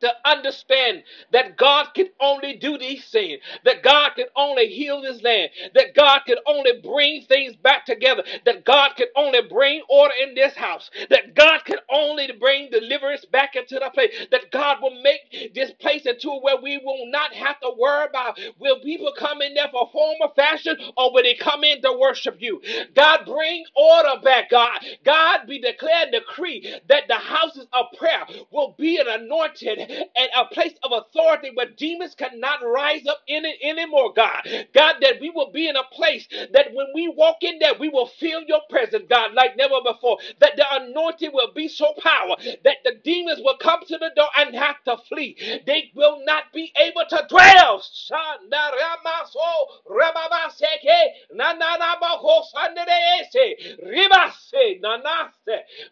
to 0.00 0.10
understand 0.24 1.02
that 1.32 1.56
God 1.56 1.88
can 1.94 2.08
only 2.20 2.56
do 2.56 2.78
these 2.78 3.04
things, 3.10 3.40
that 3.64 3.82
God 3.82 4.12
can 4.16 4.26
only 4.36 4.68
heal 4.68 5.02
this 5.02 5.22
land, 5.22 5.50
that 5.74 5.94
God 5.94 6.20
can 6.26 6.36
only 6.46 6.80
bring 6.82 7.22
things 7.22 7.56
back 7.56 7.86
together, 7.86 8.22
that 8.44 8.64
God 8.64 8.92
can 8.96 9.08
only 9.16 9.40
bring 9.48 9.82
order 9.88 10.14
in 10.22 10.34
this 10.34 10.54
house, 10.54 10.90
that 11.10 11.34
God 11.34 11.64
can 11.64 11.78
only 11.90 12.30
bring 12.38 12.70
deliverance 12.70 13.24
back 13.26 13.56
into 13.56 13.76
the 13.76 13.90
place, 13.94 14.12
that 14.30 14.50
God 14.52 14.78
will 14.82 15.02
make 15.02 15.54
this 15.54 15.72
place 15.72 16.06
into 16.06 16.30
where 16.42 16.60
we 16.62 16.78
will 16.84 17.10
not 17.10 17.32
have 17.34 17.60
to 17.60 17.72
worry 17.78 18.06
about 18.08 18.38
will 18.58 18.80
people 18.80 19.12
come 19.18 19.42
in 19.42 19.54
there 19.54 19.68
for 19.72 19.88
form 19.92 20.16
or 20.20 20.32
fashion 20.36 20.76
or 20.96 21.12
will 21.12 21.22
they 21.22 21.34
come 21.34 21.64
in 21.64 21.82
to 21.82 21.92
worship 21.98 22.36
you. 22.40 22.60
God, 22.94 23.20
bring 23.26 23.64
order 23.76 24.20
back, 24.22 24.50
God. 24.50 24.78
God, 25.04 25.40
be 25.48 25.60
declared 25.60 26.10
decree 26.12 26.74
that 26.88 27.04
the 27.08 27.14
houses 27.14 27.66
of 27.72 27.86
prayer 27.98 28.24
will 28.50 28.74
be 28.78 28.98
an 28.98 29.08
anointed 29.08 29.85
and 29.90 30.28
a 30.36 30.46
place 30.54 30.74
of 30.82 30.92
authority 30.92 31.50
where 31.54 31.70
demons 31.76 32.14
cannot 32.14 32.60
rise 32.64 33.06
up 33.06 33.20
in 33.28 33.44
it 33.44 33.56
anymore, 33.62 34.12
God. 34.14 34.42
God, 34.74 34.96
that 35.00 35.20
we 35.20 35.30
will 35.30 35.52
be 35.52 35.68
in 35.68 35.76
a 35.76 35.84
place 35.92 36.26
that 36.52 36.68
when 36.74 36.86
we 36.94 37.08
walk 37.08 37.38
in 37.42 37.58
there, 37.60 37.74
we 37.78 37.88
will 37.88 38.06
feel 38.20 38.42
your 38.44 38.60
presence, 38.70 39.04
God, 39.08 39.32
like 39.34 39.56
never 39.56 39.76
before. 39.84 40.18
That 40.40 40.56
the 40.56 40.64
anointing 40.70 41.30
will 41.32 41.52
be 41.54 41.68
so 41.68 41.94
powerful 42.02 42.36
that 42.64 42.78
the 42.84 42.94
demons 43.04 43.40
will 43.44 43.56
come 43.60 43.80
to 43.88 43.98
the 43.98 44.10
door 44.16 44.28
and 44.36 44.54
have 44.54 44.82
to 44.84 44.96
flee. 45.08 45.36
They 45.66 45.90
will 45.94 46.22
not 46.24 46.44
be 46.54 46.72
able 46.78 47.04
to 47.10 47.26
dwell. 47.28 47.82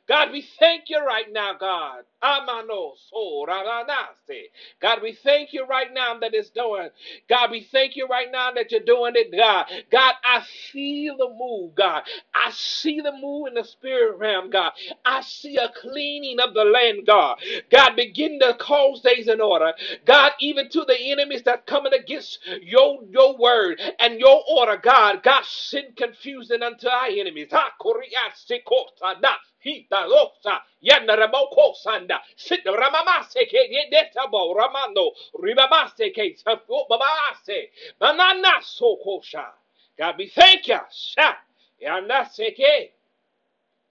God, 0.09 0.33
we 0.33 0.47
thank 0.59 0.85
you 0.91 0.99
right 1.05 1.33
now, 1.33 1.55
God. 1.59 2.05
Amano, 2.23 2.93
so. 3.11 3.47
Eh? 4.31 4.35
God, 4.81 5.01
we 5.03 5.15
thank 5.25 5.53
you 5.53 5.67
right 5.67 5.93
now 5.93 6.19
that 6.21 6.35
it's 6.35 6.51
doing. 6.51 6.91
God, 7.29 7.51
we 7.51 7.63
thank 7.73 7.97
you 7.97 8.07
right 8.09 8.29
now 8.33 8.53
that 8.53 8.73
you're 8.73 8.81
doing 8.85 9.15
it, 9.17 9.33
God. 9.37 9.67
God, 9.93 10.15
I 10.25 10.45
feel 10.73 11.17
the 11.19 11.31
move, 11.39 11.75
God. 11.77 12.03
I 12.35 12.51
see 12.53 13.01
the 13.01 13.13
move 13.13 13.49
in 13.49 13.55
the 13.55 13.65
spirit 13.65 14.19
realm, 14.19 14.51
God. 14.51 14.73
I 15.05 15.23
see 15.23 15.57
a 15.57 15.71
cleaning 15.81 16.41
of 16.41 16.55
the 16.55 16.65
land, 16.65 17.07
God. 17.07 17.39
God, 17.71 17.97
begin 17.97 18.41
to 18.41 18.55
cause 18.61 19.03
things 19.03 19.29
in 19.29 19.41
order. 19.41 19.73
God, 20.07 20.33
even 20.41 20.71
to 20.71 20.85
the 20.87 20.99
enemies 21.01 21.43
that 21.45 21.67
coming 21.67 21.95
against 21.95 22.41
your, 22.63 23.01
your 23.11 23.39
word 23.39 23.81
and 24.01 24.21
your 24.21 24.43
order, 24.51 24.79
God. 24.83 25.23
God, 25.23 25.45
send 25.47 25.97
confusion 25.97 26.63
unto 26.63 26.89
our 26.89 27.09
enemies. 27.09 27.49
Hita 29.65 30.07
losa 30.09 30.63
yana 30.83 31.17
ramoko 31.17 31.75
sanda 31.77 32.21
sit 32.37 32.65
ramamase 32.67 33.47
ke 33.49 33.71
yedetabo 33.73 34.55
ramando 34.57 35.13
ribabase 35.43 36.15
ke 36.15 36.37
safo 36.39 36.87
babase 36.91 37.71
banana 38.01 38.61
sokosha 38.63 39.47
God 39.99 40.17
we 40.19 40.29
thank 40.29 40.69
you. 40.69 40.81
Sha 40.93 41.35
yana 41.83 42.27
seke 42.31 42.91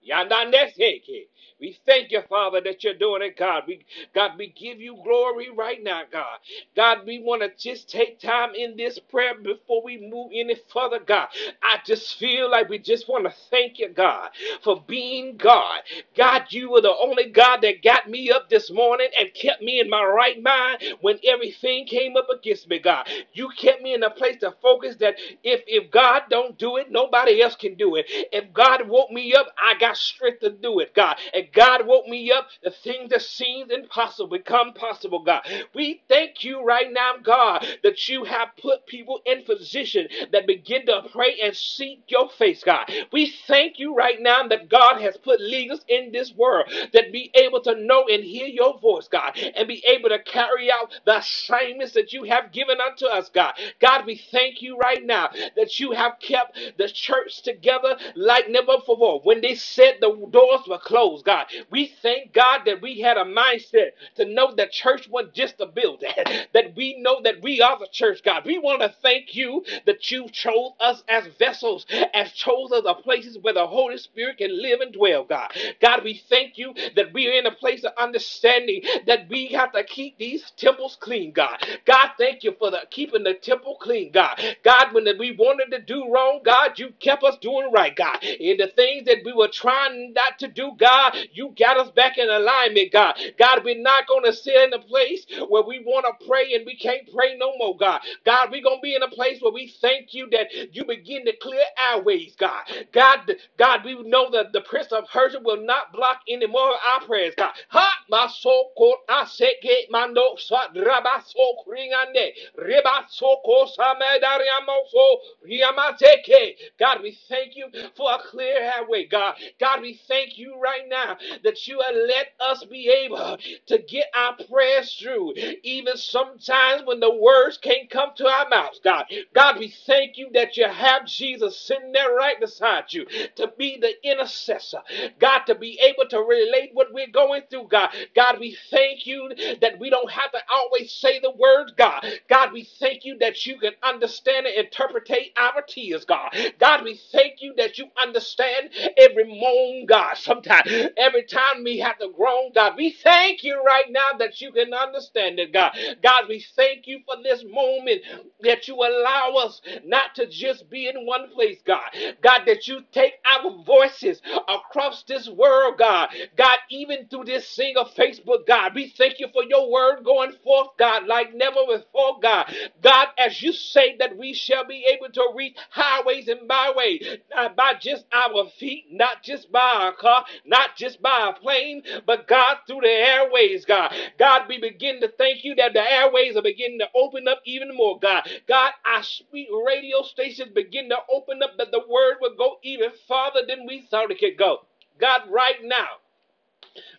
yana 0.08 0.46
neseke 0.52 1.28
we 1.60 1.78
thank 1.86 2.12
you, 2.12 2.22
Father, 2.30 2.62
that 2.62 2.84
you're 2.84 2.94
doing 2.96 3.22
it, 3.22 3.38
God. 3.38 3.64
We, 3.68 3.86
God, 4.14 4.34
we 4.38 4.50
give 4.50 4.82
you 4.82 5.00
glory 5.04 5.50
right 5.52 5.82
now, 5.82 6.02
God. 6.12 6.40
God, 6.76 7.06
we 7.06 7.20
want 7.22 7.44
to 7.44 7.52
just 7.58 7.90
take 7.90 8.20
time 8.20 8.56
in 8.56 8.76
this 8.76 9.00
prayer 9.00 9.36
before 9.42 9.82
we 9.84 9.98
move 9.98 10.32
any 10.36 10.56
further, 10.74 11.00
God. 11.00 11.30
I 11.64 11.80
just 11.86 12.18
feel 12.18 12.52
like 12.52 12.70
we 12.70 12.80
just 12.80 13.08
want 13.08 13.26
to 13.26 13.34
thank 13.52 13.80
you, 13.80 13.90
God, 13.90 14.32
for 14.64 14.84
being 14.88 15.38
God. 15.38 15.82
God, 16.18 16.44
you 16.50 16.72
were 16.72 16.82
the 16.82 16.96
only 17.02 17.30
God 17.30 17.62
that 17.62 17.84
got 17.84 18.10
me 18.10 18.32
up 18.32 18.50
this 18.50 18.70
morning 18.72 19.10
and 19.20 19.34
kept 19.34 19.62
me 19.62 19.80
in 19.80 19.90
my 19.90 20.04
right 20.04 20.42
mind 20.44 20.84
when 21.02 21.20
everything 21.26 21.86
came 21.88 22.18
up 22.18 22.28
against 22.30 22.70
me, 22.70 22.80
God. 22.80 23.08
You 23.34 23.50
kept 23.58 23.82
me 23.82 23.94
in 23.94 24.04
a 24.04 24.10
place 24.10 24.38
to 24.42 24.54
focus 24.62 24.98
that 24.98 25.16
if, 25.44 25.62
if 25.68 25.92
God 25.92 26.24
don't 26.30 26.58
do 26.58 26.78
it, 26.78 26.92
nobody 26.92 27.42
else 27.42 27.56
can 27.56 27.76
do 27.76 27.96
it. 27.96 28.06
If 28.34 28.54
God 28.54 28.88
woke 28.90 29.12
me 29.12 29.34
up, 29.36 29.48
I 29.58 29.80
got 29.80 29.93
strength 29.96 30.42
to 30.42 30.52
do 30.52 30.80
it, 30.80 30.94
God. 30.96 31.18
And 31.34 31.48
God 31.54 31.86
woke 31.88 32.08
me 32.08 32.32
up, 32.32 32.48
the 32.64 32.72
things 32.72 33.10
that 33.12 33.22
seemed 33.22 33.72
impossible 33.72 34.30
become 34.30 34.74
possible, 34.74 35.24
God. 35.24 35.42
We 35.76 36.02
thank 36.10 36.44
you 36.44 36.64
right 36.64 36.92
now, 36.92 37.14
God, 37.24 37.66
that 37.84 38.10
you 38.10 38.24
have 38.26 38.50
put 38.62 38.86
people 38.88 39.22
in 39.26 39.44
position 39.44 40.08
that 40.32 40.48
begin 40.48 40.86
to 40.88 41.04
pray 41.12 41.40
and 41.44 41.56
seek 41.56 42.04
your 42.08 42.30
face, 42.30 42.64
God. 42.64 42.92
We 43.12 43.34
thank 43.48 43.80
you 43.80 43.96
right 43.96 44.22
now 44.22 44.48
that 44.48 44.70
God 44.70 45.02
has 45.02 45.18
put 45.18 45.42
leaders 45.42 45.82
in 45.88 46.12
this 46.12 46.34
world 46.36 46.68
that 46.94 47.12
be 47.12 47.32
able 47.36 47.62
to 47.62 47.76
know 47.76 48.06
and 48.10 48.24
hear 48.24 48.48
your 48.48 48.80
voice, 48.80 49.08
God, 49.08 49.38
and 49.56 49.68
be 49.68 49.84
able 49.88 50.10
to 50.10 50.20
carry 50.24 50.72
out 50.72 50.92
the 51.06 51.18
assignments 51.18 51.94
that 51.94 52.14
you 52.14 52.24
have 52.24 52.52
given 52.52 52.78
unto 52.82 53.06
us, 53.06 53.30
God. 53.30 53.54
God, 53.80 54.06
we 54.06 54.16
thank 54.32 54.62
you 54.62 54.78
right 54.78 55.04
now 55.06 55.30
that 55.56 55.80
you 55.80 55.92
have 55.92 56.14
kept 56.20 56.58
the 56.78 56.88
church 56.90 57.42
together 57.44 57.98
like 58.16 58.50
never 58.50 58.78
before. 58.78 59.22
When 59.24 59.42
they 59.42 59.56
said 59.56 59.83
the 60.02 60.28
doors 60.32 60.62
were 60.68 60.80
closed, 60.80 61.26
God, 61.26 61.48
we 61.72 61.92
thank 62.02 62.34
God 62.34 62.62
that 62.66 62.82
we 62.82 63.00
had 63.00 63.18
a 63.18 63.26
mindset 63.26 63.92
to 64.16 64.26
know 64.26 64.54
that 64.56 64.72
church 64.72 65.08
wasn't 65.10 65.34
just 65.34 65.56
a 65.62 65.66
building, 65.66 66.12
that 66.54 66.76
we 66.76 66.98
know 67.00 67.22
that 67.24 67.42
we 67.42 67.62
are 67.62 67.78
the 67.80 67.88
church, 67.92 68.22
God. 68.24 68.44
We 68.46 68.60
want 68.60 68.82
to 68.82 68.94
thank 69.02 69.36
you 69.36 69.64
that 69.86 70.12
you 70.12 70.28
chose 70.32 70.72
us 70.80 71.04
as 71.10 71.26
vessels, 71.40 71.86
as 72.14 72.32
chose 72.34 72.72
us 72.72 72.84
a 72.86 72.96
places 72.96 73.38
where 73.42 73.54
the 73.54 73.68
Holy 73.68 73.98
Spirit 73.98 74.38
can 74.38 74.62
live 74.62 74.82
and 74.82 74.94
dwell, 74.94 75.24
God. 75.26 75.52
God, 75.82 76.04
we 76.04 76.22
thank 76.30 76.58
you 76.58 76.74
that 76.96 77.14
we 77.14 77.28
are 77.28 77.34
in 77.34 77.46
a 77.46 77.52
place 77.52 77.84
of 77.84 77.94
understanding 77.98 78.82
that 79.08 79.28
we 79.30 79.48
have 79.48 79.72
to 79.74 79.84
keep 79.84 80.18
these 80.18 80.52
temples 80.58 80.98
clean, 81.00 81.32
God. 81.34 81.58
God, 81.86 82.12
thank 82.18 82.44
you 82.44 82.56
for 82.60 82.72
the 82.72 82.82
keeping 82.92 83.24
the 83.24 83.34
temple 83.36 83.78
clean, 83.82 84.12
God. 84.12 84.40
God, 84.64 84.94
when 84.94 85.06
we 85.20 85.34
wanted 85.38 85.72
to 85.76 85.82
do 85.82 86.12
wrong, 86.12 86.42
God, 86.44 86.80
you 86.80 86.92
kept 87.00 87.24
us 87.24 87.38
doing 87.42 87.72
right, 87.74 87.96
God. 87.96 88.24
In 88.24 88.58
the 88.58 88.68
things 88.68 89.06
that 89.06 89.20
we 89.26 89.34
were 89.34 89.50
trying 89.50 89.73
not 90.14 90.40
to 90.40 90.48
do, 90.48 90.72
God, 90.80 91.16
you 91.34 91.54
got 91.58 91.78
us 91.78 91.92
back 91.92 92.18
in 92.18 92.30
alignment, 92.30 92.92
God. 92.92 93.16
God, 93.40 93.64
we're 93.66 93.82
not 93.82 94.08
going 94.08 94.26
to 94.26 94.34
sit 94.34 94.56
in 94.56 94.74
a 94.74 94.80
place 94.80 95.26
where 95.50 95.64
we 95.64 95.80
want 95.86 96.06
to 96.08 96.28
pray 96.28 96.54
and 96.56 96.66
we 96.66 96.78
can't 96.78 97.10
pray 97.14 97.36
no 97.38 97.54
more, 97.58 97.78
God. 97.78 98.02
God, 98.26 98.50
we're 98.52 98.64
going 98.64 98.78
to 98.80 98.82
be 98.84 98.96
in 98.96 99.04
a 99.04 99.10
place 99.10 99.40
where 99.42 99.54
we 99.54 99.74
thank 99.82 100.14
you 100.14 100.30
that 100.32 100.48
you 100.76 100.86
begin 100.86 101.26
to 101.26 101.34
clear 101.42 101.64
our 101.92 102.02
ways, 102.04 102.36
God. 102.40 102.64
God, 102.94 103.32
God, 103.58 103.86
we 103.86 104.02
know 104.04 104.30
that 104.32 104.54
the 104.54 104.62
Prince 104.62 104.92
of 104.92 105.06
Persia 105.12 105.40
will 105.44 105.66
not 105.66 105.94
block 105.94 106.20
any 106.30 106.48
more 106.48 106.72
of 106.72 106.78
our 106.94 107.02
prayers, 107.08 107.34
God. 107.38 107.54
Ha, 107.70 107.92
my 108.10 108.28
soul, 108.28 108.72
I 109.10 109.26
say, 109.26 109.56
get 109.62 109.90
my 109.92 110.08
no, 110.08 110.38
rabaso, 110.76 111.66
ringande, 111.68 112.32
rebaso, 112.60 113.38
kosamedariamoso, 113.46 115.18
riamateke. 115.48 116.56
God, 116.80 117.00
we 117.04 117.18
thank 117.30 117.56
you 117.56 117.68
for 117.96 118.12
a 118.14 118.20
clear 118.30 118.72
highway, 118.72 119.06
God. 119.10 119.36
God, 119.64 119.82
we 119.84 120.00
thank 120.10 120.38
you 120.38 120.60
right 120.62 120.84
now 120.90 121.18
that 121.44 121.68
you 121.68 121.82
have 121.82 121.96
let 121.96 122.28
us 122.42 122.66
be 122.66 122.90
able 122.90 123.38
to 123.68 123.80
get 123.80 124.08
our 124.16 124.36
prayers 124.52 124.96
through, 124.96 125.36
even 125.64 125.98
sometimes 125.98 126.84
when 126.86 127.00
the 127.02 127.14
words 127.16 127.58
can't 127.60 127.90
come 127.90 128.12
to 128.18 128.28
our 128.28 128.50
mouths, 128.50 128.82
God. 128.84 129.06
God, 129.36 129.60
we 129.60 129.74
thank 129.88 130.18
you 130.18 130.30
that 130.34 130.58
you 130.58 130.68
have 130.70 131.08
Jesus 131.08 131.60
sitting 131.60 131.94
there 131.94 132.14
right 132.16 132.40
beside 132.42 132.86
you 132.94 133.06
to 133.38 133.52
be 133.58 133.80
the 133.82 133.94
intercessor, 134.10 134.82
God, 135.20 135.42
to 135.48 135.56
be 135.56 135.80
able 135.82 136.10
to 136.10 136.20
relate 136.20 136.72
what 136.74 136.94
we're 136.94 137.08
going 137.08 137.44
through, 137.50 137.70
God. 137.70 137.92
God, 138.16 138.40
we 138.42 138.58
thank 138.72 139.08
you 139.08 139.32
that 139.62 139.80
we 139.80 139.90
don't 139.92 140.12
have 140.12 140.32
to 140.34 140.40
always 140.54 140.92
say 140.94 141.20
the 141.22 141.32
words, 141.32 141.74
God. 141.78 142.06
God, 142.30 142.54
we 142.54 142.66
thank 142.80 143.06
you 143.06 143.18
that 143.20 143.46
you 143.48 143.60
can 143.60 143.74
understand 143.84 144.48
and 144.48 144.56
interpret 144.66 145.10
our 145.38 145.62
tears, 145.68 146.06
God. 146.06 146.36
God, 146.60 146.84
we 146.84 147.00
thank 147.14 147.42
you 147.42 147.54
that 147.58 147.80
you 147.80 147.88
understand 148.02 148.70
every 148.98 149.26
moan, 149.54 149.86
God. 149.88 150.16
Sometimes, 150.18 150.70
every 150.98 151.24
time 151.24 151.64
we 151.64 151.80
have 151.80 152.00
to 152.00 152.10
groan, 152.16 152.52
God, 152.56 152.74
we 152.78 152.92
thank 153.04 153.44
you 153.44 153.62
right 153.64 153.86
now 153.90 154.18
that 154.20 154.42
you 154.42 154.52
can 154.52 154.74
understand 154.74 155.40
it, 155.40 155.54
God. 155.54 155.74
God, 156.04 156.26
we 156.30 156.46
thank 156.56 156.88
you 156.88 157.02
for 157.06 157.22
this 157.24 157.44
moment 157.50 158.02
that 158.42 158.68
you 158.68 158.76
allow 158.76 159.34
us 159.46 159.62
not 159.86 160.16
to 160.16 160.28
just 160.28 160.70
be 160.70 160.88
in 160.88 161.06
one 161.06 161.30
place, 161.34 161.60
God. 161.66 161.90
God, 162.24 162.42
that 162.48 162.68
you 162.68 162.82
take 162.94 163.14
our 163.26 163.64
voices 163.66 164.22
across 164.50 165.04
this 165.04 165.30
world, 165.30 165.78
God. 165.80 166.10
God, 166.38 166.58
even 166.70 167.08
through 167.10 167.26
this 167.26 167.48
single 167.50 167.86
Facebook, 167.86 168.48
God, 168.48 168.76
we 168.76 168.90
thank 168.98 169.20
you 169.20 169.28
for 169.34 169.44
your 169.46 169.72
word 169.72 170.04
going 170.06 170.34
forth, 170.44 170.70
God, 170.80 171.08
like 171.08 171.36
never 171.36 171.62
before, 171.68 172.20
God. 172.22 172.54
God, 172.82 173.10
as 173.18 173.42
you 173.42 173.54
say 173.54 173.98
that 174.00 174.18
we 174.18 174.34
shall 174.34 174.66
be 174.66 174.86
able 174.94 175.12
to 175.14 175.34
reach 175.36 175.58
highways 175.72 176.28
and 176.28 176.48
byways, 176.48 177.20
by 177.56 177.74
just 177.80 178.06
our 178.14 178.50
feet, 178.60 178.86
not 178.92 179.24
just 179.24 179.43
by 179.52 179.90
a 179.94 180.00
car, 180.00 180.26
not 180.46 180.76
just 180.76 181.02
by 181.02 181.30
a 181.30 181.40
plane, 181.40 181.84
but 182.06 182.28
God, 182.28 182.58
through 182.68 182.82
the 182.82 182.90
airways, 182.90 183.66
God. 183.66 183.94
God, 184.20 184.44
we 184.48 184.60
begin 184.60 185.02
to 185.02 185.10
thank 185.18 185.44
you 185.44 185.56
that 185.56 185.74
the 185.74 185.82
airways 185.92 186.36
are 186.36 186.42
beginning 186.42 186.80
to 186.80 186.88
open 186.96 187.28
up 187.28 187.42
even 187.46 187.76
more, 187.76 188.00
God. 188.00 188.28
God, 188.48 188.74
our 188.86 189.04
sweet 189.04 189.50
radio 189.68 190.02
stations 190.04 190.52
begin 190.54 190.90
to 190.90 190.98
open 191.12 191.44
up 191.44 191.58
that 191.58 191.72
the 191.72 191.82
word 191.90 192.18
will 192.22 192.36
go 192.38 192.58
even 192.64 192.92
farther 193.08 193.42
than 193.48 193.66
we 193.68 193.82
thought 193.82 194.12
it 194.12 194.20
could 194.20 194.38
go. 194.38 194.66
God, 195.00 195.24
right 195.30 195.58
now, 195.64 195.88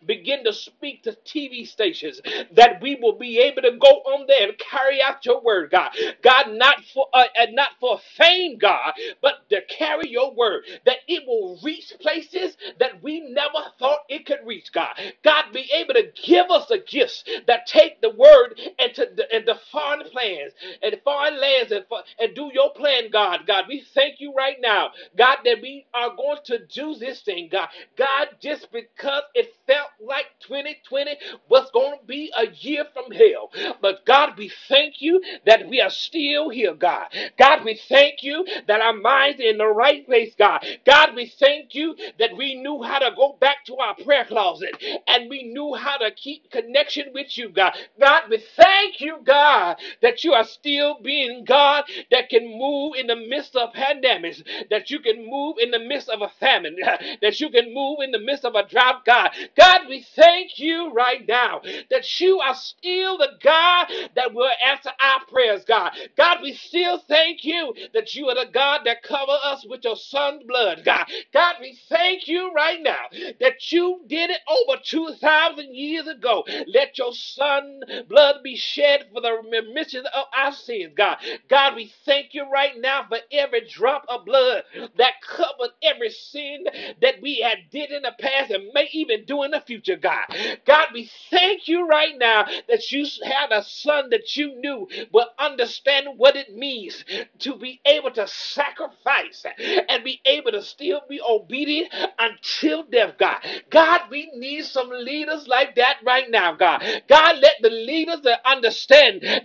begin 0.07 0.45
to 0.45 0.53
speak 0.53 1.03
to 1.05 1.13
TV 1.27 1.67
stations 1.67 2.21
that 2.53 2.81
we 2.83 2.97
will 2.97 3.19
be 3.19 3.39
able 3.41 3.63
to 3.63 3.73
go 3.73 3.89
on 3.89 4.27
there 4.29 4.49
and 4.49 4.59
carry 4.59 5.03
out 5.03 5.25
your 5.27 5.43
word, 5.43 5.71
God. 5.71 5.91
God, 6.23 6.53
not 6.53 6.77
for 6.95 7.07
uh, 7.15 7.25
and 7.37 7.55
not 7.55 7.71
for 7.81 7.99
fame, 8.17 8.59
God, 8.59 8.95
but 9.23 9.49
to 9.51 9.61
carry 9.69 10.09
your 10.11 10.35
word 10.35 10.65
that 10.87 10.99
it 11.09 11.25
will 11.27 11.59
reach 11.63 11.95
places 12.01 12.57
that 12.81 13.03
we 13.03 13.21
never 13.21 13.59
thought 13.79 14.01
it 14.09 14.27
could 14.27 14.41
reach, 14.47 14.73
God. 14.73 14.95
God, 15.25 15.47
be 15.53 15.71
able 15.75 15.95
to 15.95 16.05
give 16.25 16.51
us 16.51 16.69
the 16.69 16.79
gifts 16.79 17.25
that 17.47 17.67
take 17.67 18.01
the 18.01 18.11
word 18.11 18.61
and 18.99 19.47
the 19.47 19.59
foreign 19.73 20.05
plans 20.11 20.53
and 20.83 20.97
foreign 21.05 21.41
lands 21.41 21.73
and, 21.73 21.85
and 22.21 22.35
do 22.35 22.51
your 22.55 22.73
plan, 22.75 23.11
God. 23.13 23.41
God, 23.47 23.65
we 23.69 23.85
thank 23.95 24.21
you 24.21 24.33
right 24.35 24.57
now, 24.61 24.91
God, 25.17 25.39
that 25.45 25.61
we 25.63 25.87
are 25.95 26.15
going 26.17 26.39
to 26.47 26.67
do 26.67 26.95
this 26.97 27.23
thing, 27.23 27.49
God. 27.51 27.69
God, 27.97 28.29
just 28.41 28.71
because 28.73 29.23
it 29.35 29.55
felt 29.67 29.89
like 30.01 30.27
2020 30.47 31.17
was 31.49 31.71
going 31.73 31.99
to 31.99 32.07
be 32.07 32.33
a 32.37 32.47
year 32.61 32.85
from 32.93 33.11
hell. 33.13 33.51
But 33.81 34.05
God, 34.07 34.37
we 34.39 34.51
thank 34.69 35.01
you 35.01 35.23
that 35.47 35.69
we 35.69 35.81
are 35.81 35.91
still 35.91 36.49
here, 36.51 36.75
God. 36.75 37.07
God, 37.39 37.65
we 37.65 37.81
thank 37.89 38.23
you 38.23 38.45
that 38.67 38.81
our 38.81 38.93
minds 38.95 39.41
are 39.41 39.45
in 39.45 39.59
the 39.59 39.67
right 39.67 40.05
place, 40.07 40.35
God. 40.39 40.65
God, 40.87 41.15
we 41.15 41.27
thank 41.27 41.75
you 41.75 41.97
that 42.19 42.37
we 42.37 42.55
knew 42.55 42.83
how 42.83 42.99
to 42.99 43.11
go 43.17 43.37
back 43.41 43.65
to 43.67 43.77
our 43.77 43.95
prayer 43.97 44.25
closet 44.25 44.71
and 45.09 45.31
we 45.31 45.45
knew 45.45 45.75
how 45.75 45.97
to 45.99 46.11
keep 46.13 46.51
connection 46.51 47.07
with 47.15 47.37
you, 47.39 47.49
God. 47.51 47.73
God, 48.01 48.25
we 48.31 48.39
thank 48.57 48.84
you, 49.01 49.19
God, 49.25 49.77
that 50.03 50.25
you 50.25 50.33
are 50.33 50.45
still 50.45 50.99
being 51.03 51.45
God 51.45 51.85
that 52.11 52.29
can 52.31 52.47
move 52.59 52.95
in 52.99 53.07
the 53.07 53.17
midst 53.17 53.57
of 53.57 53.73
pandemics, 53.75 54.43
that 54.71 54.91
you 54.91 55.01
can 55.01 55.29
move 55.29 55.57
in 55.61 55.71
the 55.71 55.79
midst 55.79 56.09
of 56.09 56.23
a 56.23 56.29
famine, 56.41 56.77
that 57.23 57.41
you 57.41 57.51
can 57.51 57.75
move 57.75 57.99
in 58.03 58.11
the 58.13 58.19
midst 58.19 58.45
of 58.45 58.55
a 58.55 58.67
drought, 58.69 59.05
God. 59.05 59.31
God, 59.57 59.81
we 59.89 60.03
thank 60.17 60.59
you 60.59 60.93
right 60.93 61.27
now 61.29 61.61
that 61.91 62.21
you 62.21 62.41
are 62.41 62.55
still 62.55 63.19
the 63.19 63.31
God 63.43 63.87
that 64.17 64.35
will 64.35 64.51
answer 64.67 64.91
our 65.01 65.21
prayers, 65.31 65.65
God. 65.65 65.93
God, 66.17 66.39
we 66.43 66.55
still 66.55 66.99
thank 66.99 67.45
you 67.45 67.75
that 67.95 68.15
you 68.15 68.29
are 68.29 68.35
the 68.35 68.51
God 68.53 68.83
that 68.85 69.03
cover 69.03 69.37
us 69.45 69.67
with 69.69 69.85
your 69.85 69.97
son's 69.97 70.43
blood, 70.45 70.83
God. 70.85 71.07
God, 71.33 71.57
we 71.61 71.79
thank 71.89 72.29
you 72.29 72.53
right 72.55 72.81
now 72.83 73.07
that 73.41 73.73
you 73.73 74.03
did 74.09 74.31
it 74.31 74.41
over 74.49 74.81
2,000 74.83 75.75
years 75.75 76.07
ago. 76.07 76.45
Let 76.67 76.99
your 76.99 77.13
son 77.13 77.81
blood 78.09 78.37
be 78.43 78.57
shed 78.57 78.74
for 79.13 79.21
the 79.21 79.33
remission 79.51 80.05
of 80.15 80.25
our 80.37 80.53
sins, 80.53 80.93
God. 80.97 81.19
God, 81.49 81.77
we 81.77 81.93
thank 82.05 82.35
you 82.35 82.51
right 82.51 82.73
now 82.81 83.07
for 83.09 83.19
every 83.33 83.69
drop 83.69 84.05
of 84.09 84.25
blood 84.27 84.65
that 84.99 85.15
covered 85.27 85.71
every 85.83 86.11
sin 86.11 86.65
that 87.03 87.21
we 87.23 87.41
had 87.41 87.59
did 87.71 87.91
in 87.91 88.03
the 88.03 88.13
past 88.21 88.51
and 88.51 88.71
may 88.75 88.89
even 88.93 89.25
do 89.27 89.43
in 89.43 89.51
the 89.53 89.61
future, 89.61 89.97
God. 89.97 90.25
God, 90.67 90.89
we 90.95 91.11
thank 91.31 91.69
you 91.69 91.87
right 91.87 92.17
now 92.19 92.47
that 92.69 92.93
you 92.93 93.07
had 93.25 93.53
a 93.53 93.63
son 93.65 94.11
that 94.11 94.37
you 94.37 94.57
knew 94.61 94.89
will 95.13 95.29
understand 95.39 96.09
what 96.17 96.37
it 96.37 96.55
means 96.55 97.05
to 97.41 97.57
be 97.57 97.81
able 97.87 98.11
to 98.13 98.27
sacrifice 98.29 99.45
and 99.89 100.05
be 100.05 100.21
able 100.27 100.53
to 100.53 100.63
still 100.63 101.03
be 101.09 101.21
obedient 101.23 101.93
until 102.19 102.85
death, 102.85 103.15
God. 103.19 103.39
God, 103.71 104.03
we 104.11 104.31
need 104.37 104.65
some 104.65 104.91
leaders 104.91 105.49
like 105.49 105.77
that 105.77 105.99
right 106.05 106.31
now, 106.31 106.55
God. 106.55 106.83
God, 107.09 107.39
let 107.43 107.55
the 107.63 107.71
leaders 107.71 108.21
that 108.23 108.41
understand 108.45 108.64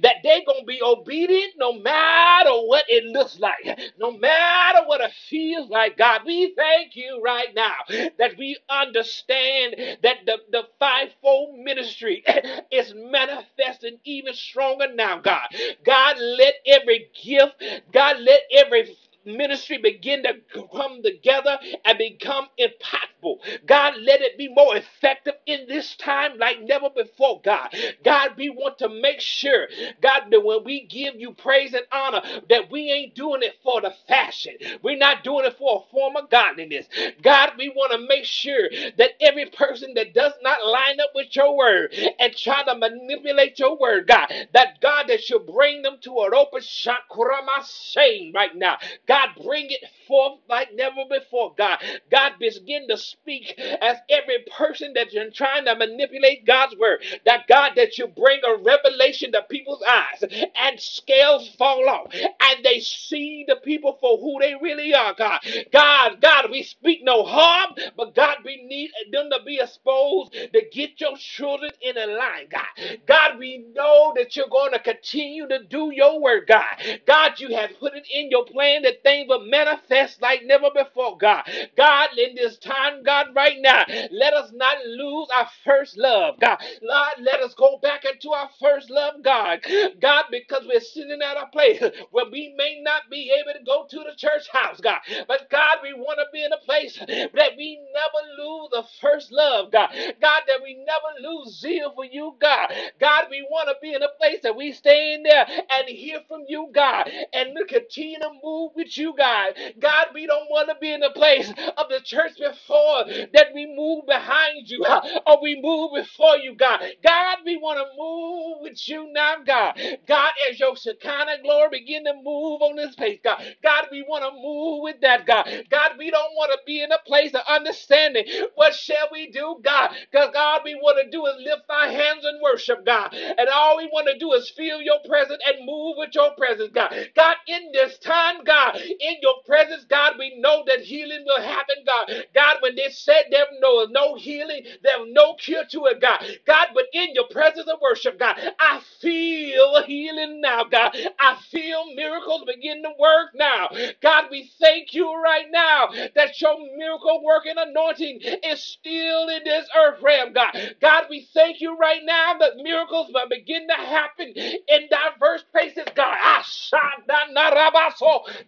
that 0.01 0.15
they're 0.23 0.45
going 0.45 0.61
to 0.61 0.65
be 0.67 0.81
obedient 0.83 1.53
no 1.57 1.73
matter 1.73 2.51
what 2.51 2.85
it 2.89 3.05
looks 3.05 3.39
like, 3.39 3.79
no 3.99 4.11
matter 4.11 4.79
what 4.85 5.01
it 5.01 5.11
feels 5.29 5.69
like, 5.69 5.97
God. 5.97 6.21
We 6.25 6.53
thank 6.55 6.95
you 6.95 7.21
right 7.23 7.53
now 7.55 7.73
that 8.19 8.37
we 8.37 8.57
understand 8.69 9.75
that 10.03 10.17
the, 10.25 10.37
the 10.51 10.63
fivefold 10.79 11.59
ministry 11.59 12.23
is 12.71 12.93
manifesting 12.95 13.99
even 14.05 14.33
stronger 14.33 14.93
now, 14.93 15.19
God. 15.19 15.47
God, 15.85 16.17
let 16.19 16.55
every 16.65 17.09
gift, 17.23 17.63
God, 17.93 18.17
let 18.21 18.41
every 18.55 18.95
ministry 19.25 19.77
begin 19.79 20.23
to 20.23 20.35
come 20.73 21.03
together 21.03 21.59
and 21.85 21.97
become 21.97 22.47
impactful. 22.59 23.37
God, 23.67 23.95
let 24.01 24.21
it 24.21 24.37
be 24.37 24.49
more 24.49 24.77
effective 24.77 25.35
in 25.45 25.67
this 25.67 25.95
time 25.97 26.37
like 26.39 26.61
never 26.63 26.89
before, 26.89 27.41
God. 27.43 27.69
God, 28.03 28.31
we 28.37 28.49
want 28.49 28.79
to 28.79 28.89
make 28.89 29.21
sure, 29.21 29.67
God, 30.01 30.23
that 30.31 30.43
when 30.43 30.63
we 30.63 30.85
give 30.87 31.15
you 31.17 31.33
praise 31.33 31.73
and 31.73 31.85
honor, 31.91 32.21
that 32.49 32.71
we 32.71 32.91
ain't 32.91 33.15
doing 33.15 33.43
it 33.43 33.55
for 33.63 33.81
the 33.81 33.93
fashion. 34.07 34.53
We're 34.83 34.97
not 34.97 35.23
doing 35.23 35.45
it 35.45 35.57
for 35.57 35.83
a 35.87 35.91
form 35.91 36.15
of 36.17 36.29
godliness. 36.29 36.87
God, 37.23 37.53
we 37.57 37.69
want 37.69 37.91
to 37.93 38.07
make 38.07 38.25
sure 38.25 38.69
that 38.97 39.11
every 39.21 39.47
person 39.47 39.93
that 39.95 40.13
does 40.13 40.33
not 40.43 40.65
line 40.65 40.99
up 41.01 41.11
with 41.15 41.35
your 41.35 41.57
word 41.57 41.93
and 42.19 42.35
try 42.35 42.63
to 42.63 42.75
manipulate 42.75 43.59
your 43.59 43.77
word, 43.77 44.07
God, 44.07 44.31
that 44.53 44.81
God, 44.81 45.05
that 45.09 45.21
should 45.23 45.45
bring 45.47 45.83
them 45.83 45.97
to 46.01 46.19
an 46.21 46.33
open 46.35 46.61
shame 46.61 48.33
right 48.35 48.55
now. 48.55 48.77
God, 49.09 49.31
bring 49.45 49.67
it 49.71 49.85
forth 50.07 50.39
like 50.49 50.69
never 50.75 51.03
before, 51.09 51.55
God. 51.57 51.79
God, 52.11 52.33
begin 52.39 52.87
to 52.89 52.97
speak 52.97 53.59
as 53.81 53.97
every 54.09 54.39
person 54.57 54.93
that 54.95 55.13
you're 55.13 55.31
trying 55.31 55.65
to 55.65 55.75
manipulate 55.75 56.47
God's 56.47 56.77
word. 56.77 57.03
That 57.25 57.47
God, 57.49 57.73
that 57.77 57.99
you 57.99 58.07
bring 58.07 58.41
a 58.47 58.57
revelation 58.63 59.33
to 59.33 59.43
people's 59.51 59.83
eyes 59.89 60.23
and 60.57 60.79
scales 60.79 61.49
fall 61.57 61.89
off 61.89 62.13
and 62.13 62.65
they 62.65 62.81
see 62.81 63.45
the 63.47 63.57
people 63.57 63.97
for 64.01 64.19
who 64.19 64.37
they 64.41 64.55
really 64.61 64.95
are, 64.95 65.15
God. 65.15 65.41
God, 65.73 66.21
God, 66.21 66.51
we 66.51 66.63
speak 66.63 67.01
no 67.03 67.23
harm, 67.25 67.73
but 67.97 68.15
God, 68.15 68.39
we 68.45 68.63
need 68.65 68.91
them 69.11 69.29
to 69.31 69.39
be 69.45 69.59
exposed 69.61 70.33
to 70.33 70.63
get 70.73 71.01
your 71.01 71.17
children 71.17 71.71
in 71.81 71.97
a 71.97 72.07
line, 72.07 72.47
God. 72.51 72.99
God, 73.07 73.39
we 73.39 73.65
know 73.75 74.13
that 74.17 74.37
you're 74.37 74.49
going 74.49 74.73
to 74.73 74.79
continue 74.79 75.47
to 75.49 75.65
do 75.65 75.91
your 75.93 76.21
work, 76.21 76.47
God. 76.49 76.65
God, 77.07 77.39
you 77.39 77.55
have 77.55 77.71
put 77.79 77.95
it 77.95 78.07
in 78.13 78.31
your 78.31 78.45
plan 78.45 78.83
that 78.83 78.98
things 79.03 79.27
will 79.29 79.45
manifest 79.45 80.21
like 80.21 80.43
never 80.45 80.69
before, 80.75 81.17
God. 81.17 81.43
God, 81.77 82.09
in 82.17 82.35
this 82.35 82.57
time, 82.59 83.03
God, 83.03 83.27
right 83.35 83.57
now, 83.59 83.85
let 84.11 84.33
us 84.33 84.51
not 84.53 84.77
lose 84.85 85.27
our 85.35 85.47
first 85.65 85.97
love, 85.97 86.39
God. 86.39 86.59
Lord, 86.81 87.13
let 87.21 87.41
us 87.41 87.53
go 87.55 87.79
back 87.81 88.05
into 88.05 88.31
our 88.31 88.49
first 88.61 88.89
love, 88.89 89.15
God. 89.23 89.61
God, 90.01 90.25
because 90.31 90.63
we're 90.67 90.81
sitting 90.81 91.19
at 91.23 91.37
a 91.37 91.47
place 91.47 91.81
where 92.11 92.25
we 92.31 92.53
may 92.57 92.81
not 92.83 93.03
be 93.11 93.31
able 93.39 93.57
to 93.57 93.65
go 93.65 93.85
to 93.89 93.97
the 93.99 94.15
church 94.17 94.47
house, 94.51 94.79
God. 94.81 94.99
But 95.27 95.49
God, 95.51 95.77
we 95.83 95.93
want 95.93 96.19
to 96.19 96.25
be 96.33 96.43
in 96.43 96.53
a 96.53 96.57
place 96.65 96.97
that 96.99 97.51
we 97.57 97.79
never 97.93 98.43
lose 98.43 98.69
the 98.71 98.83
first 99.01 99.31
love, 99.31 99.71
God. 99.71 99.89
God, 100.21 100.41
that 100.47 100.61
we 100.63 100.75
never 100.85 101.29
lose 101.29 101.59
zeal 101.59 101.93
for 101.95 102.05
you, 102.05 102.35
God. 102.39 102.71
God, 102.99 103.25
we 103.31 103.47
want 103.49 103.69
to 103.69 103.75
be 103.81 103.93
in 103.93 104.03
a 104.03 104.09
place 104.19 104.39
that 104.43 104.55
we 104.55 104.71
stay 104.73 105.13
in 105.13 105.23
there 105.23 105.45
and 105.47 105.87
hear 105.89 106.19
from 106.27 106.43
you, 106.47 106.69
God, 106.73 107.09
and 107.33 107.57
continue 107.69 108.19
to 108.19 108.29
move 108.43 108.71
with 108.75 108.88
you, 108.97 109.15
God. 109.17 109.53
God, 109.79 110.07
we 110.13 110.27
don't 110.27 110.49
want 110.49 110.69
to 110.69 110.75
be 110.81 110.91
in 110.93 111.01
the 111.01 111.11
place 111.11 111.49
of 111.77 111.89
the 111.89 111.99
church 112.03 112.33
before 112.39 113.05
that 113.33 113.47
we 113.53 113.65
move 113.75 114.05
behind 114.07 114.69
you 114.69 114.85
or 115.27 115.41
we 115.41 115.59
move 115.61 115.91
before 115.95 116.37
you, 116.37 116.55
God. 116.55 116.81
God, 117.05 117.37
we 117.45 117.57
want 117.57 117.79
to 117.79 117.85
move 117.97 118.57
with 118.61 118.87
you 118.87 119.11
now, 119.13 119.37
God. 119.45 119.79
God, 120.07 120.31
as 120.49 120.59
your 120.59 120.75
Shekinah 120.75 121.41
glory 121.43 121.69
begin 121.79 122.05
to 122.05 122.13
move 122.15 122.61
on 122.61 122.75
this 122.75 122.95
place, 122.95 123.19
God. 123.23 123.41
God, 123.63 123.87
we 123.91 124.03
want 124.03 124.23
to 124.23 124.31
move 124.41 124.83
with 124.83 125.01
that, 125.01 125.25
God. 125.27 125.47
God, 125.69 125.93
we 125.97 126.11
don't 126.11 126.35
want 126.35 126.51
to 126.51 126.59
be 126.65 126.83
in 126.83 126.91
a 126.91 126.99
place 127.07 127.33
of 127.33 127.41
understanding. 127.49 128.25
What 128.55 128.75
shall 128.75 129.07
we 129.11 129.31
do, 129.31 129.57
God? 129.63 129.91
Because, 130.11 130.31
God, 130.33 130.61
we 130.65 130.75
want 130.75 130.99
to 131.03 131.11
do 131.11 131.25
is 131.27 131.35
lift 131.39 131.63
our 131.69 131.87
hands 131.89 132.25
and 132.25 132.41
worship, 132.41 132.85
God. 132.85 133.13
And 133.13 133.49
all 133.49 133.77
we 133.77 133.87
want 133.93 134.07
to 134.11 134.17
do 134.19 134.33
is 134.33 134.49
feel 134.51 134.81
your 134.81 134.99
presence 135.07 135.41
and 135.47 135.65
move 135.65 135.95
with 135.97 136.11
your 136.15 136.31
presence, 136.37 136.71
God. 136.73 136.93
God, 137.15 137.37
in 137.47 137.71
this 137.73 137.97
time, 137.99 138.43
God, 138.45 138.78
in 138.99 139.15
your 139.21 139.35
presence, 139.45 139.85
God, 139.89 140.13
we 140.19 140.39
know 140.39 140.63
that 140.67 140.81
healing 140.81 141.23
will 141.25 141.41
happen, 141.41 141.77
God. 141.85 142.11
God, 142.35 142.57
when 142.61 142.75
they 142.75 142.89
said 142.91 143.25
there 143.31 143.45
was 143.51 143.89
no, 143.91 144.15
healing, 144.15 144.63
there 144.83 144.99
was 144.99 145.09
no 145.11 145.35
cure 145.35 145.65
to 145.71 145.85
it, 145.87 146.01
God. 146.01 146.23
God, 146.47 146.69
but 146.73 146.85
in 146.93 147.09
your 147.15 147.27
presence 147.29 147.67
of 147.69 147.79
worship, 147.81 148.19
God, 148.19 148.37
I 148.59 148.81
feel 149.01 149.83
healing 149.83 150.41
now, 150.41 150.65
God. 150.65 150.95
I 151.19 151.37
feel 151.51 151.93
miracles 151.95 152.43
begin 152.47 152.83
to 152.83 152.91
work 152.99 153.29
now. 153.35 153.69
God, 154.01 154.25
we 154.31 154.51
thank 154.61 154.93
you 154.93 155.13
right 155.21 155.47
now 155.51 155.89
that 156.15 156.39
your 156.41 156.55
miracle 156.77 157.21
working 157.23 157.55
anointing 157.57 158.19
is 158.43 158.63
still 158.63 159.29
in 159.29 159.43
this 159.45 159.67
earth 159.77 160.01
realm, 160.03 160.33
God. 160.33 160.75
God, 160.81 161.05
we 161.09 161.27
thank 161.33 161.61
you 161.61 161.77
right 161.77 162.01
now 162.05 162.37
that 162.39 162.57
miracles 162.57 163.11
will 163.13 163.29
begin 163.29 163.67
to 163.67 163.73
happen 163.75 164.29
in 164.35 164.87
God. 164.91 165.08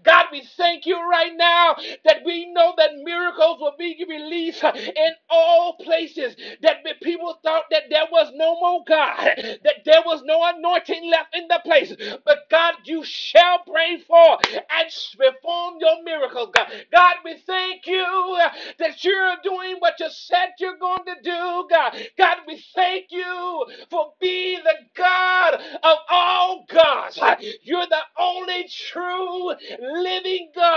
God, 0.03 0.25
we 0.31 0.43
thank 0.83 0.97
you 0.97 1.09
right 1.09 1.33
now 1.37 1.75
that 2.05 2.17
we 2.25 2.51
know 2.53 2.73
that 2.77 2.91
miracles 3.03 3.59
will 3.59 3.75
be 3.77 4.03
released 4.09 4.63
in 4.63 5.11
all 5.29 5.75
places. 5.83 6.35
That 6.61 6.77
people 7.01 7.39
thought 7.43 7.65
that 7.71 7.83
there 7.89 8.07
was 8.11 8.31
no 8.35 8.59
more 8.59 8.83
God, 8.87 9.17
that 9.63 9.85
there 9.85 10.01
was 10.05 10.23
no 10.25 10.43
anointing 10.43 11.09
left 11.11 11.35
in 11.35 11.47
the 11.47 11.59
place. 11.65 11.93
But 12.25 12.49
God, 12.49 12.75
you 12.85 13.03
shall 13.03 13.59
pray 13.67 13.99
for 14.07 14.39
and 14.53 14.89
perform 15.17 15.75
your 15.79 16.03
miracles, 16.03 16.49
God. 16.55 16.67
God, 16.93 17.15
we 17.25 17.35
thank 17.47 17.87
you 17.87 18.37
that 18.79 19.03
you're 19.03 19.35
doing 19.43 19.77
what 19.79 19.99
you 19.99 20.07
said 20.11 20.49
you're 20.59 20.77
going 20.77 21.05
to 21.05 21.15
do, 21.23 21.67
God. 21.69 21.95
God, 22.17 22.37
we 22.47 22.63
thank 22.75 23.07
you 23.11 23.65
for 23.89 24.13
being 24.21 24.59
the 24.63 24.75
God 24.95 25.55
of 25.83 25.97
all 26.09 26.65
gods. 26.69 27.19
You're 27.63 27.87
the 27.87 28.01
only 28.19 28.69
true 28.89 29.53
living 29.81 30.51
God. 30.55 30.70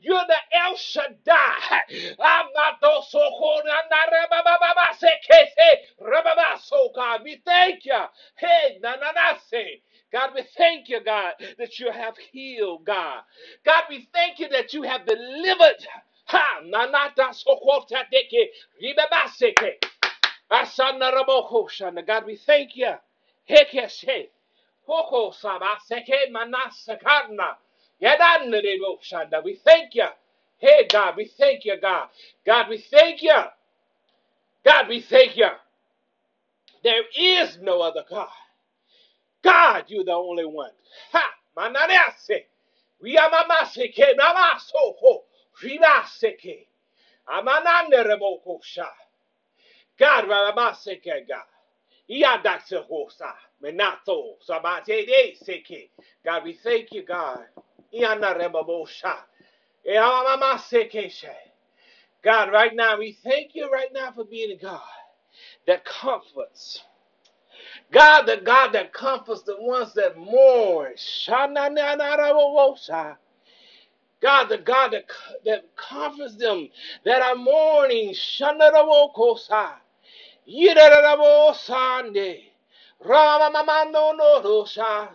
You're 0.00 0.24
the 0.28 0.36
El 0.58 0.76
Shaddai. 0.76 2.16
I'm 2.20 2.46
not 2.54 2.80
those 2.82 3.10
so 3.10 3.20
called. 3.38 3.62
So 6.62 6.90
God, 6.94 7.22
we 7.24 7.40
thank 7.44 7.84
you. 7.86 8.00
Hey, 8.36 8.78
na 8.82 8.96
na 8.96 9.12
na 9.12 9.38
say. 9.50 9.82
God, 10.12 10.30
we 10.34 10.44
thank 10.56 10.88
you, 10.88 11.00
God, 11.04 11.34
that 11.58 11.78
you 11.80 11.90
have 11.92 12.16
healed, 12.32 12.84
God. 12.86 13.22
God, 13.64 13.84
we 13.90 14.08
thank 14.14 14.38
you 14.40 14.48
that 14.50 14.72
you 14.74 14.82
have 14.82 15.06
delivered. 15.06 15.86
Ha, 16.26 16.60
na 16.66 16.86
na 16.86 17.10
da 17.16 17.32
so 17.32 17.56
called 17.62 17.90
tateke, 17.90 18.48
ribabaseke. 18.82 19.74
Asana 20.50 21.10
ah, 21.12 21.12
raboko 21.24 21.68
shana. 21.68 22.06
God, 22.06 22.26
we 22.26 22.36
thank 22.36 22.76
you. 22.76 22.94
Hekeshe. 23.50 24.28
Hoko 24.88 25.34
saba 25.34 25.78
seke 25.90 26.30
manasakana. 26.32 27.56
Yadanne 27.56 27.63
rebo 27.63 27.63
shanda. 28.02 29.44
We 29.44 29.56
thank 29.64 29.94
you. 29.94 30.06
Hey, 30.58 30.86
God, 30.90 31.16
we 31.16 31.26
thank 31.38 31.64
you, 31.64 31.76
God. 31.80 32.08
God, 32.46 32.68
we 32.70 32.78
thank 32.78 33.22
you. 33.22 33.36
God, 34.64 34.88
we 34.88 35.00
thank 35.00 35.36
you. 35.36 35.48
There 36.84 37.04
is 37.18 37.58
no 37.62 37.80
other 37.82 38.04
God. 38.08 38.28
God, 39.44 39.84
you're 39.88 40.04
the 40.04 40.12
only 40.12 40.44
one. 40.46 40.70
Ha! 41.12 41.24
Mananase. 41.56 42.44
Riamamaseke 43.04 44.16
namasoho. 44.18 45.22
Rimaseke. 45.62 46.66
Amanane 47.28 48.04
remoko 48.06 48.60
sha. 48.62 48.88
God, 49.98 50.26
Ramaseke, 50.26 51.28
God. 51.28 51.44
Iadaxehosa. 52.10 53.32
Menato. 53.62 54.36
Sabate 54.48 55.06
de 55.06 55.36
seke. 55.44 55.90
God, 56.24 56.44
we 56.44 56.54
thank 56.54 56.92
you, 56.92 57.04
God. 57.04 57.44
Iana 57.94 58.34
remabosha. 58.38 59.16
Eamamaseke 59.88 61.10
she. 61.10 61.26
God, 62.24 62.52
right 62.52 62.74
now, 62.76 62.98
we 62.98 63.12
thank 63.24 63.54
you 63.54 63.70
right 63.70 63.88
now 63.92 64.12
for 64.12 64.24
being 64.24 64.50
a 64.52 64.56
God 64.56 64.80
that 65.66 65.84
comforts. 65.84 66.80
God, 67.92 68.22
the 68.26 68.38
God 68.38 68.72
that 68.72 68.92
comforts 68.92 69.42
the 69.44 69.56
ones 69.60 69.94
that 69.94 70.18
mourn. 70.18 70.94
Sha-na-na-na-ra-wo-wo-sha. 70.96 73.14
God, 74.22 74.48
the 74.48 74.58
God 74.58 74.92
that, 74.92 75.04
that 75.44 75.64
comforts 75.76 76.36
them 76.36 76.68
that 77.04 77.20
are 77.22 77.34
mourning. 77.36 78.14
Sha-na-ra-wo-ko-sa. 78.14 79.72
Yida-ra-ra-wo-sande. 80.48 82.38
Ra-ma-ma-ma-no-no-ro-sha. 83.04 85.08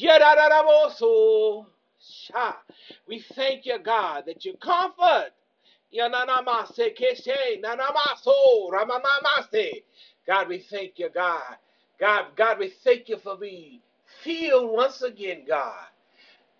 Yida-ra-ra-wo-so. 0.00 1.66
Sha. 1.66 1.73
We 3.08 3.20
thank 3.20 3.66
you, 3.66 3.78
God, 3.80 4.24
that 4.26 4.44
you 4.44 4.56
comfort. 4.58 5.30
Yananamase 5.94 6.96
keshe, 6.96 7.62
nanamaso, 7.62 8.70
ramamamase. 8.70 9.84
God, 10.26 10.48
we 10.48 10.58
thank 10.58 10.98
you, 10.98 11.10
God. 11.10 11.56
God, 12.00 12.26
God, 12.36 12.58
we 12.60 12.70
thank 12.84 13.08
you 13.08 13.18
for 13.18 13.36
being 13.36 13.80
filled 14.24 14.72
once 14.72 15.02
again, 15.02 15.44
God. 15.48 15.86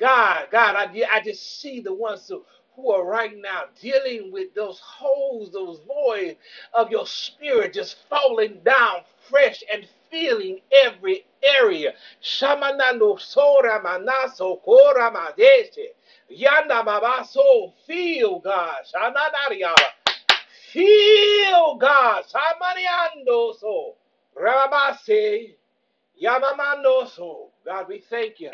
God, 0.00 0.48
God, 0.50 0.76
I, 0.76 1.04
I 1.12 1.22
just 1.22 1.61
see 1.61 1.80
the 1.80 1.94
ones 1.94 2.28
who, 2.28 2.42
who 2.76 2.90
are 2.90 3.07
right 3.07 3.37
now 3.40 3.64
dealing 3.80 4.33
with 4.33 4.54
those 4.54 4.80
holes, 4.80 5.52
those 5.52 5.80
voids 5.87 6.37
of 6.74 6.90
your 6.90 7.07
spirit 7.07 7.72
just 7.74 7.96
falling 8.11 8.61
down 8.64 8.96
fresh 9.30 9.62
and 9.72 9.87
filling 10.14 10.61
every 10.85 11.27
area. 11.42 11.92
Shamanando 12.22 13.18
sora 13.20 13.81
manaso 13.83 14.62
kora 14.62 15.11
madeshe. 15.11 15.94
Yanda 16.31 16.85
babaso, 16.85 17.72
feel 17.87 18.38
God. 18.40 18.77
Shananaria. 18.94 19.74
Feel 20.72 21.77
God. 21.81 22.24
Samaniando 22.27 23.59
so. 23.59 23.94
Rabase. 24.40 25.57
Yamamando 26.22 27.09
so. 27.09 27.50
God, 27.64 27.88
we 27.88 28.00
thank 28.09 28.40
you. 28.40 28.50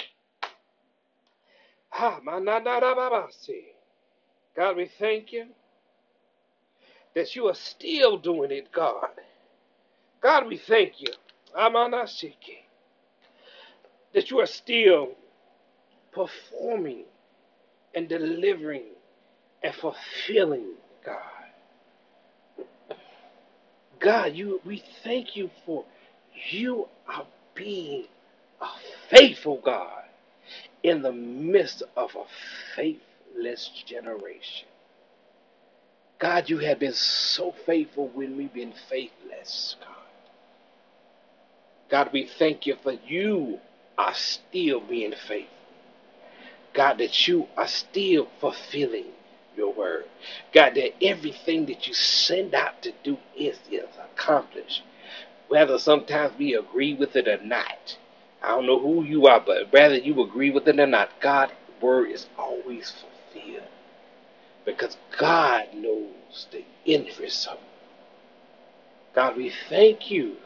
Ha, 1.91 2.21
mananarababase. 2.27 3.65
God, 4.57 4.77
we 4.77 4.87
thank 4.99 5.33
you 5.33 5.47
that 7.15 7.37
you 7.37 7.49
are 7.49 7.55
still 7.55 8.17
doing 8.19 8.51
it, 8.51 8.73
God. 8.73 9.11
God, 10.21 10.47
we 10.49 10.57
thank 10.59 11.01
you. 11.01 11.13
Amanashike. 11.59 12.65
That 14.15 14.31
you 14.31 14.41
are 14.41 14.47
still 14.47 15.11
performing 16.13 17.05
and 17.95 18.09
delivering 18.09 18.85
and 19.63 19.75
fulfilling, 19.75 20.75
God. 21.05 21.17
God, 24.01 24.35
you 24.35 24.61
we 24.67 24.83
thank 25.05 25.37
you 25.37 25.51
for 25.67 25.85
you 26.51 26.89
are 27.09 27.27
being 27.55 28.07
a 28.61 28.69
faithful 29.11 29.61
God 29.65 30.05
in 30.83 31.03
the 31.03 31.13
midst 31.13 31.83
of 31.97 32.11
a 32.17 32.25
faithless 32.77 33.71
generation. 33.87 34.69
God, 36.21 36.51
you 36.51 36.59
have 36.59 36.81
been 36.81 36.95
so 36.95 37.55
faithful 37.67 38.09
when 38.15 38.37
we've 38.37 38.55
been 38.55 38.75
faithless, 38.91 39.77
God. 39.81 39.90
God, 41.91 42.11
we 42.13 42.27
thank 42.27 42.67
you 42.67 42.77
for 42.83 42.95
you 43.07 43.61
are 43.99 44.15
still 44.15 44.81
being 44.81 45.13
faithful. 45.29 45.55
God, 46.75 46.99
that 46.99 47.29
you 47.29 47.49
are 47.57 47.69
still 47.69 48.29
fulfilling 48.41 49.07
your 49.57 49.75
word. 49.75 50.05
God, 50.53 50.75
that 50.77 51.03
everything 51.05 51.67
that 51.67 51.87
you 51.89 51.95
send 51.95 52.55
out 52.55 52.83
to 52.83 52.93
do 53.05 53.19
is, 53.37 53.59
is 53.71 53.89
accomplished. 54.15 54.83
Whether 55.49 55.79
sometimes 55.79 56.35
we 56.39 56.55
agree 56.55 56.95
with 56.95 57.17
it 57.17 57.29
or 57.29 57.43
not. 57.45 57.99
I 58.43 58.51
don't 58.51 58.67
know 58.67 58.81
who 58.81 59.05
you 59.05 59.27
are, 59.27 59.41
but 59.41 59.73
whether 59.73 59.97
you 59.97 60.23
agree 60.23 60.51
with 60.51 60.69
it 60.69 60.81
or 60.81 60.87
not, 60.87 61.11
God's 61.21 61.53
word 61.81 62.11
is 62.11 62.29
always 62.39 62.93
fulfilled. 62.93 63.69
Because 64.65 64.97
God 65.19 65.69
knows 65.75 66.47
the 66.53 66.65
interest 66.87 67.49
of 67.49 67.55
it. 67.55 67.61
God, 69.15 69.37
we 69.37 69.53
thank 69.69 70.11
you 70.11 70.37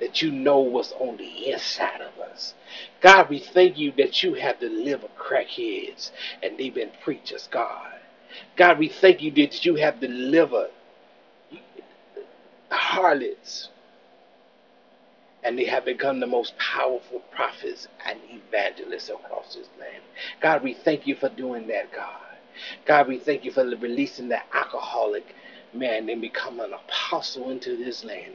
that 0.00 0.22
you 0.22 0.32
know 0.32 0.60
what's 0.60 0.92
on 1.00 1.16
the 1.18 1.52
inside 1.52 2.00
of 2.02 2.18
us. 2.20 2.54
God, 3.02 3.30
we 3.30 3.40
thank 3.40 3.78
you 3.78 3.92
that 3.98 4.22
you 4.22 4.34
have 4.34 4.60
delivered 4.60 5.10
crackheads 5.18 6.10
and 6.42 6.58
they've 6.58 6.74
been 6.74 6.90
preachers, 7.02 7.48
God. 7.50 7.92
God, 8.56 8.78
we 8.78 8.88
thank 8.88 9.22
you 9.22 9.30
that 9.32 9.64
you 9.64 9.76
have 9.76 10.00
delivered 10.00 10.70
harlots 12.70 13.68
and 15.44 15.58
they 15.58 15.66
have 15.66 15.86
become 15.86 16.20
the 16.20 16.28
most 16.28 16.54
powerful 16.58 17.20
prophets 17.32 17.88
and 18.06 18.18
evangelists 18.30 19.10
across 19.10 19.56
this 19.56 19.68
land. 19.80 20.02
God, 20.42 20.62
we 20.64 20.74
thank 20.74 21.06
you 21.06 21.16
for 21.16 21.30
doing 21.30 21.68
that, 21.68 21.92
God. 21.92 22.20
God, 22.86 23.08
we 23.08 23.18
thank 23.18 23.44
you 23.46 23.52
for 23.52 23.64
releasing 23.64 24.28
that 24.30 24.46
alcoholic 24.54 25.34
man 25.74 26.10
and 26.10 26.20
become 26.20 26.60
an 26.60 26.72
apostle 26.74 27.50
into 27.50 27.76
this 27.76 28.04
land. 28.04 28.34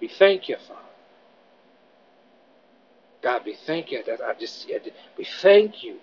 We 0.00 0.08
thank 0.08 0.48
you, 0.48 0.56
Father. 0.68 0.80
God, 3.22 3.42
we 3.46 3.54
thank 3.66 3.90
you 3.92 4.02
that 4.06 4.20
I 4.22 4.34
just 4.34 4.68
we 5.18 5.24
thank 5.42 5.82
you. 5.84 5.98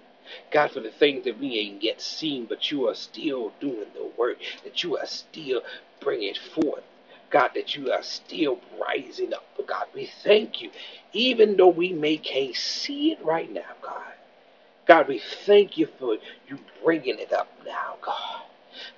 God, 0.52 0.72
for 0.72 0.80
the 0.82 0.92
things 0.92 1.26
that 1.26 1.40
we 1.40 1.60
ain't 1.60 1.84
yet 1.84 2.02
seen, 2.02 2.46
but 2.48 2.72
you 2.72 2.88
are 2.90 2.96
still 2.96 3.54
doing 3.62 3.88
the 3.94 4.12
work, 4.18 4.38
that 4.64 4.84
you 4.84 4.98
are 4.98 5.06
still 5.06 5.62
bringing 6.02 6.36
forth. 6.56 6.84
God, 7.32 7.52
that 7.56 7.76
you 7.76 7.92
are 7.92 8.04
still 8.04 8.60
rising 8.82 9.34
up. 9.34 9.46
God, 9.68 9.88
we 9.96 10.10
thank 10.24 10.62
you. 10.62 10.72
Even 11.14 11.58
though 11.58 11.70
we 11.70 11.94
may 11.94 12.18
can't 12.18 12.56
see 12.56 13.12
it 13.14 13.24
right 13.24 13.52
now, 13.54 13.72
God. 13.82 14.14
God, 14.88 15.08
we 15.10 15.20
thank 15.46 15.78
you 15.78 15.88
for 16.00 16.16
you 16.50 16.60
bringing 16.84 17.20
it 17.20 17.34
up 17.34 17.50
now, 17.66 17.96
God. 18.02 18.44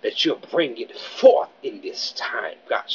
That 0.04 0.26
you're 0.26 0.40
bringing 0.52 0.90
it 0.90 0.98
forth 0.98 1.50
in 1.64 1.82
this 1.82 2.14
time, 2.18 2.56
God. 2.70 2.86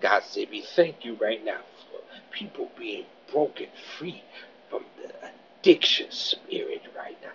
God 0.00 0.22
said, 0.24 0.48
we 0.50 0.62
thank 0.62 1.04
you 1.04 1.16
right 1.16 1.44
now 1.44 1.60
for 1.90 2.00
people 2.32 2.70
being 2.78 3.06
broken 3.32 3.68
free 3.98 4.22
from 4.70 4.84
the 5.02 5.12
addiction 5.62 6.10
spirit 6.10 6.82
right 6.96 7.16
now. 7.22 7.32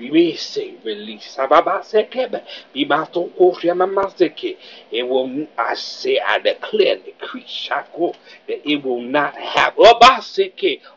We 0.00 0.10
release. 0.10 0.58
It 4.92 5.08
will, 5.08 5.46
I 5.58 5.74
say, 5.74 6.20
I 6.20 6.38
declare, 6.40 6.96
decree, 6.98 7.44
shako, 7.46 8.14
that 8.48 8.68
it 8.70 8.84
will 8.84 9.02
not 9.02 9.34
have. 9.36 9.74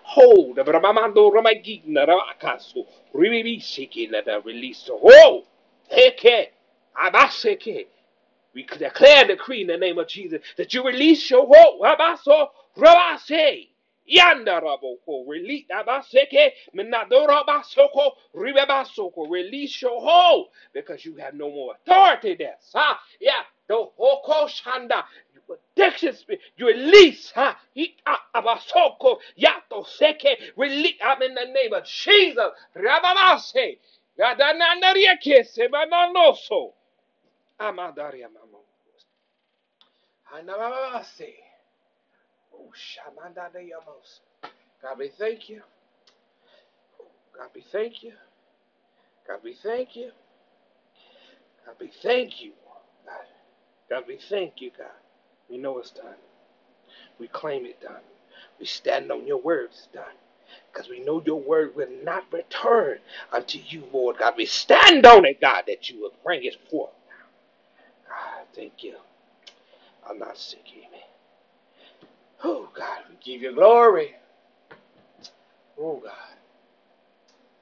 Hold. 0.04 0.58
Ramakaso. 0.58 2.86
Release, 3.14 3.80
let 4.12 4.26
her 4.28 4.42
release. 4.42 4.90
Hold. 4.92 5.46
Eke, 5.92 6.52
abaseke. 7.02 7.88
We 8.54 8.64
declare 8.66 9.26
decree 9.28 9.62
in 9.62 9.68
the 9.68 9.78
name 9.78 9.98
of 10.00 10.08
Jesus 10.10 10.42
that 10.58 10.74
you 10.74 10.86
release 10.86 11.30
your 11.32 11.48
hope. 11.52 11.82
Abaso, 11.82 12.50
rabase. 12.78 13.70
Yandaraboko, 14.14 15.28
release 15.28 15.66
Abaseke, 15.72 16.52
Minadorabasoko, 16.76 18.12
Ribabasoko, 18.36 19.30
release 19.30 19.82
your 19.82 20.02
hold 20.02 20.48
because 20.74 21.06
you 21.06 21.16
have 21.18 21.34
no 21.36 21.50
more 21.50 21.76
authority 21.76 22.36
there. 22.36 22.56
Ha, 22.74 23.00
yeah, 23.22 23.32
the 23.68 23.76
Hoko 24.00 24.50
Shanda, 24.50 25.04
addiction 25.78 26.16
spirit, 26.16 26.42
you 26.58 26.68
release, 26.68 27.32
ha, 27.36 27.58
Abasoko, 28.36 29.18
Yato 29.40 29.86
Seke, 30.00 30.36
release, 30.58 30.96
I'm 31.04 31.22
in 31.24 31.36
the 31.36 31.46
name 31.54 31.74
of 31.74 31.86
Jesus, 31.86 32.38
Rababase, 32.78 33.78
Yadanandariake, 34.20 35.46
Sebananoso, 35.58 36.74
Amadaria 37.62 38.28
Mamo, 38.28 38.64
Anamase, 40.36 41.34
Oh, 42.58 42.72
Shamanda 42.76 43.52
de 43.54 43.60
Yamos. 43.72 44.22
God, 44.82 45.00
we 45.00 45.10
thank 45.10 45.50
you. 45.50 45.62
God, 47.38 47.50
we 47.56 47.62
thank 47.72 48.04
you. 48.04 48.14
God, 49.28 49.40
we 49.44 49.56
thank 49.56 49.96
you. 49.96 50.12
God, 51.66 51.76
we 51.82 51.92
thank 52.04 52.42
you. 52.42 52.54
God, 53.06 53.16
God 53.90 54.06
we 54.08 54.18
thank 54.30 54.62
you, 54.62 54.72
God. 54.78 54.88
We 55.50 55.58
know 55.58 55.80
it's 55.80 55.92
done. 55.92 56.16
We 57.20 57.28
claim 57.30 57.66
it 57.66 57.82
done. 57.82 58.02
We 58.60 58.66
stand 58.68 59.12
on 59.12 59.28
your 59.28 59.42
words 59.42 59.90
done. 59.94 60.06
Because 60.74 60.90
we 60.90 61.00
know 61.02 61.24
your 61.26 61.42
word 61.42 61.76
will 61.76 61.90
not 62.04 62.26
return 62.34 63.00
unto 63.34 63.60
you, 63.60 63.86
Lord 63.94 64.18
God. 64.20 64.36
We 64.38 64.46
stand 64.48 65.06
on 65.06 65.26
it, 65.26 65.42
God, 65.42 65.64
that 65.68 65.90
you 65.90 66.02
will 66.02 66.14
bring 66.26 66.46
it 66.46 66.58
forth. 66.70 66.92
God, 68.08 68.46
thank 68.56 68.84
you. 68.84 68.96
I'm 70.10 70.20
not 70.20 70.38
sick, 70.38 70.64
amen. 70.78 70.97
Oh, 72.44 72.70
God, 72.78 73.00
we 73.10 73.18
give 73.24 73.42
you 73.44 73.54
glory. 73.54 74.16
Oh, 75.80 76.02
God. 76.04 76.38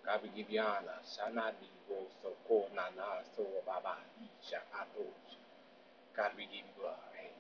God, 0.05 0.21
we 0.23 0.29
give 0.43 0.51
you 0.51 0.61
honor. 0.61 0.99
Shanadi 1.05 1.69
oh, 1.91 2.07
so 2.23 2.29
ko 2.47 2.67
na 2.75 2.83
na 2.97 3.21
so 3.37 3.45
baba 3.65 3.97
God, 6.17 6.31
we 6.37 6.43
give 6.45 6.65
you 6.65 6.75
glory. 6.79 7.31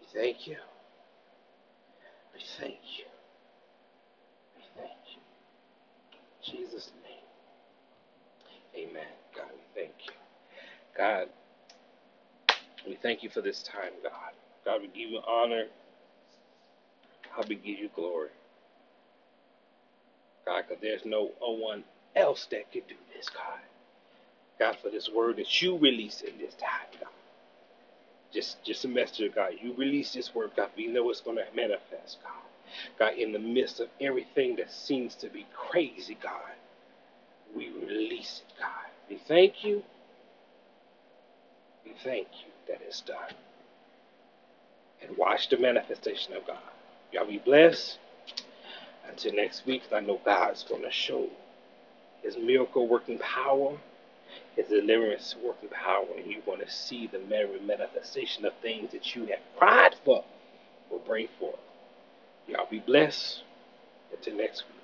We 0.00 0.06
thank 0.14 0.46
you. 0.48 0.56
We 2.34 2.40
thank 2.60 2.80
you. 2.98 3.06
We 4.56 4.64
thank 4.76 5.00
you. 5.14 5.22
In 6.22 6.58
Jesus' 6.68 6.92
name. 7.04 7.40
Amen. 8.90 9.06
God, 9.36 9.50
we 9.54 9.82
thank 9.82 9.94
you. 10.06 10.14
God, 10.96 11.28
we 12.86 12.96
thank 13.02 13.22
you 13.22 13.30
for 13.30 13.42
this 13.42 13.62
time, 13.62 13.92
God. 14.02 14.34
God, 14.64 14.82
we 14.82 14.88
give 14.88 15.10
you 15.10 15.20
honor. 15.26 15.64
God, 17.36 17.48
we 17.48 17.56
give 17.56 17.78
you 17.78 17.90
glory. 17.94 18.30
God, 20.46 20.64
because 20.68 20.82
there's 20.82 21.04
no 21.06 21.30
one 21.40 21.84
else 22.16 22.46
that 22.50 22.72
could 22.72 22.88
do 22.88 22.96
this, 23.16 23.28
God. 23.30 23.60
God, 24.58 24.76
for 24.82 24.90
this 24.90 25.10
word 25.10 25.36
that 25.38 25.62
you 25.62 25.78
release 25.78 26.22
in 26.22 26.38
this 26.38 26.54
time, 26.54 26.88
God. 27.00 27.10
Just, 28.32 28.62
just 28.64 28.84
a 28.84 28.88
message, 28.88 29.34
God. 29.34 29.54
You 29.62 29.74
release 29.74 30.12
this 30.14 30.34
word, 30.34 30.52
God. 30.56 30.70
We 30.76 30.88
know 30.88 31.10
it's 31.10 31.22
going 31.22 31.38
to 31.38 31.44
manifest, 31.56 32.18
God. 32.22 32.32
God, 32.98 33.14
in 33.18 33.32
the 33.32 33.40
midst 33.40 33.80
of 33.80 33.88
everything 34.00 34.56
that 34.56 34.72
seems 34.72 35.14
to 35.16 35.28
be 35.30 35.46
crazy, 35.56 36.18
God, 36.22 36.32
we 37.56 37.70
release 37.70 38.42
it, 38.48 38.54
God. 38.60 38.90
We 39.10 39.18
thank 39.28 39.64
you. 39.64 39.82
We 41.84 41.92
thank 42.04 42.28
you 42.44 42.52
that 42.68 42.80
it's 42.86 43.02
done. 43.02 43.34
And 45.02 45.16
watch 45.16 45.48
the 45.50 45.58
manifestation 45.58 46.34
of 46.34 46.46
God. 46.46 46.58
Y'all 47.12 47.26
be 47.26 47.38
blessed. 47.38 47.98
Until 49.08 49.34
next 49.34 49.66
week, 49.66 49.82
I 49.94 50.00
know 50.00 50.20
God's 50.24 50.62
going 50.64 50.82
to 50.82 50.90
show 50.90 51.28
his 52.22 52.36
miracle 52.36 52.86
working 52.88 53.18
power, 53.18 53.76
his 54.56 54.68
deliverance 54.68 55.34
working 55.44 55.70
power, 55.70 56.06
and 56.16 56.30
you're 56.30 56.42
going 56.42 56.60
to 56.60 56.70
see 56.70 57.08
the 57.08 57.20
manifestation 57.66 58.44
of 58.44 58.52
things 58.62 58.92
that 58.92 59.14
you 59.16 59.26
have 59.26 59.40
cried 59.58 59.94
for 60.04 60.24
will 60.90 61.00
bring 61.00 61.28
forth. 61.38 61.56
Y'all 62.48 62.68
be 62.70 62.80
blessed. 62.80 63.42
Until 64.12 64.36
next 64.36 64.64
week. 64.68 64.79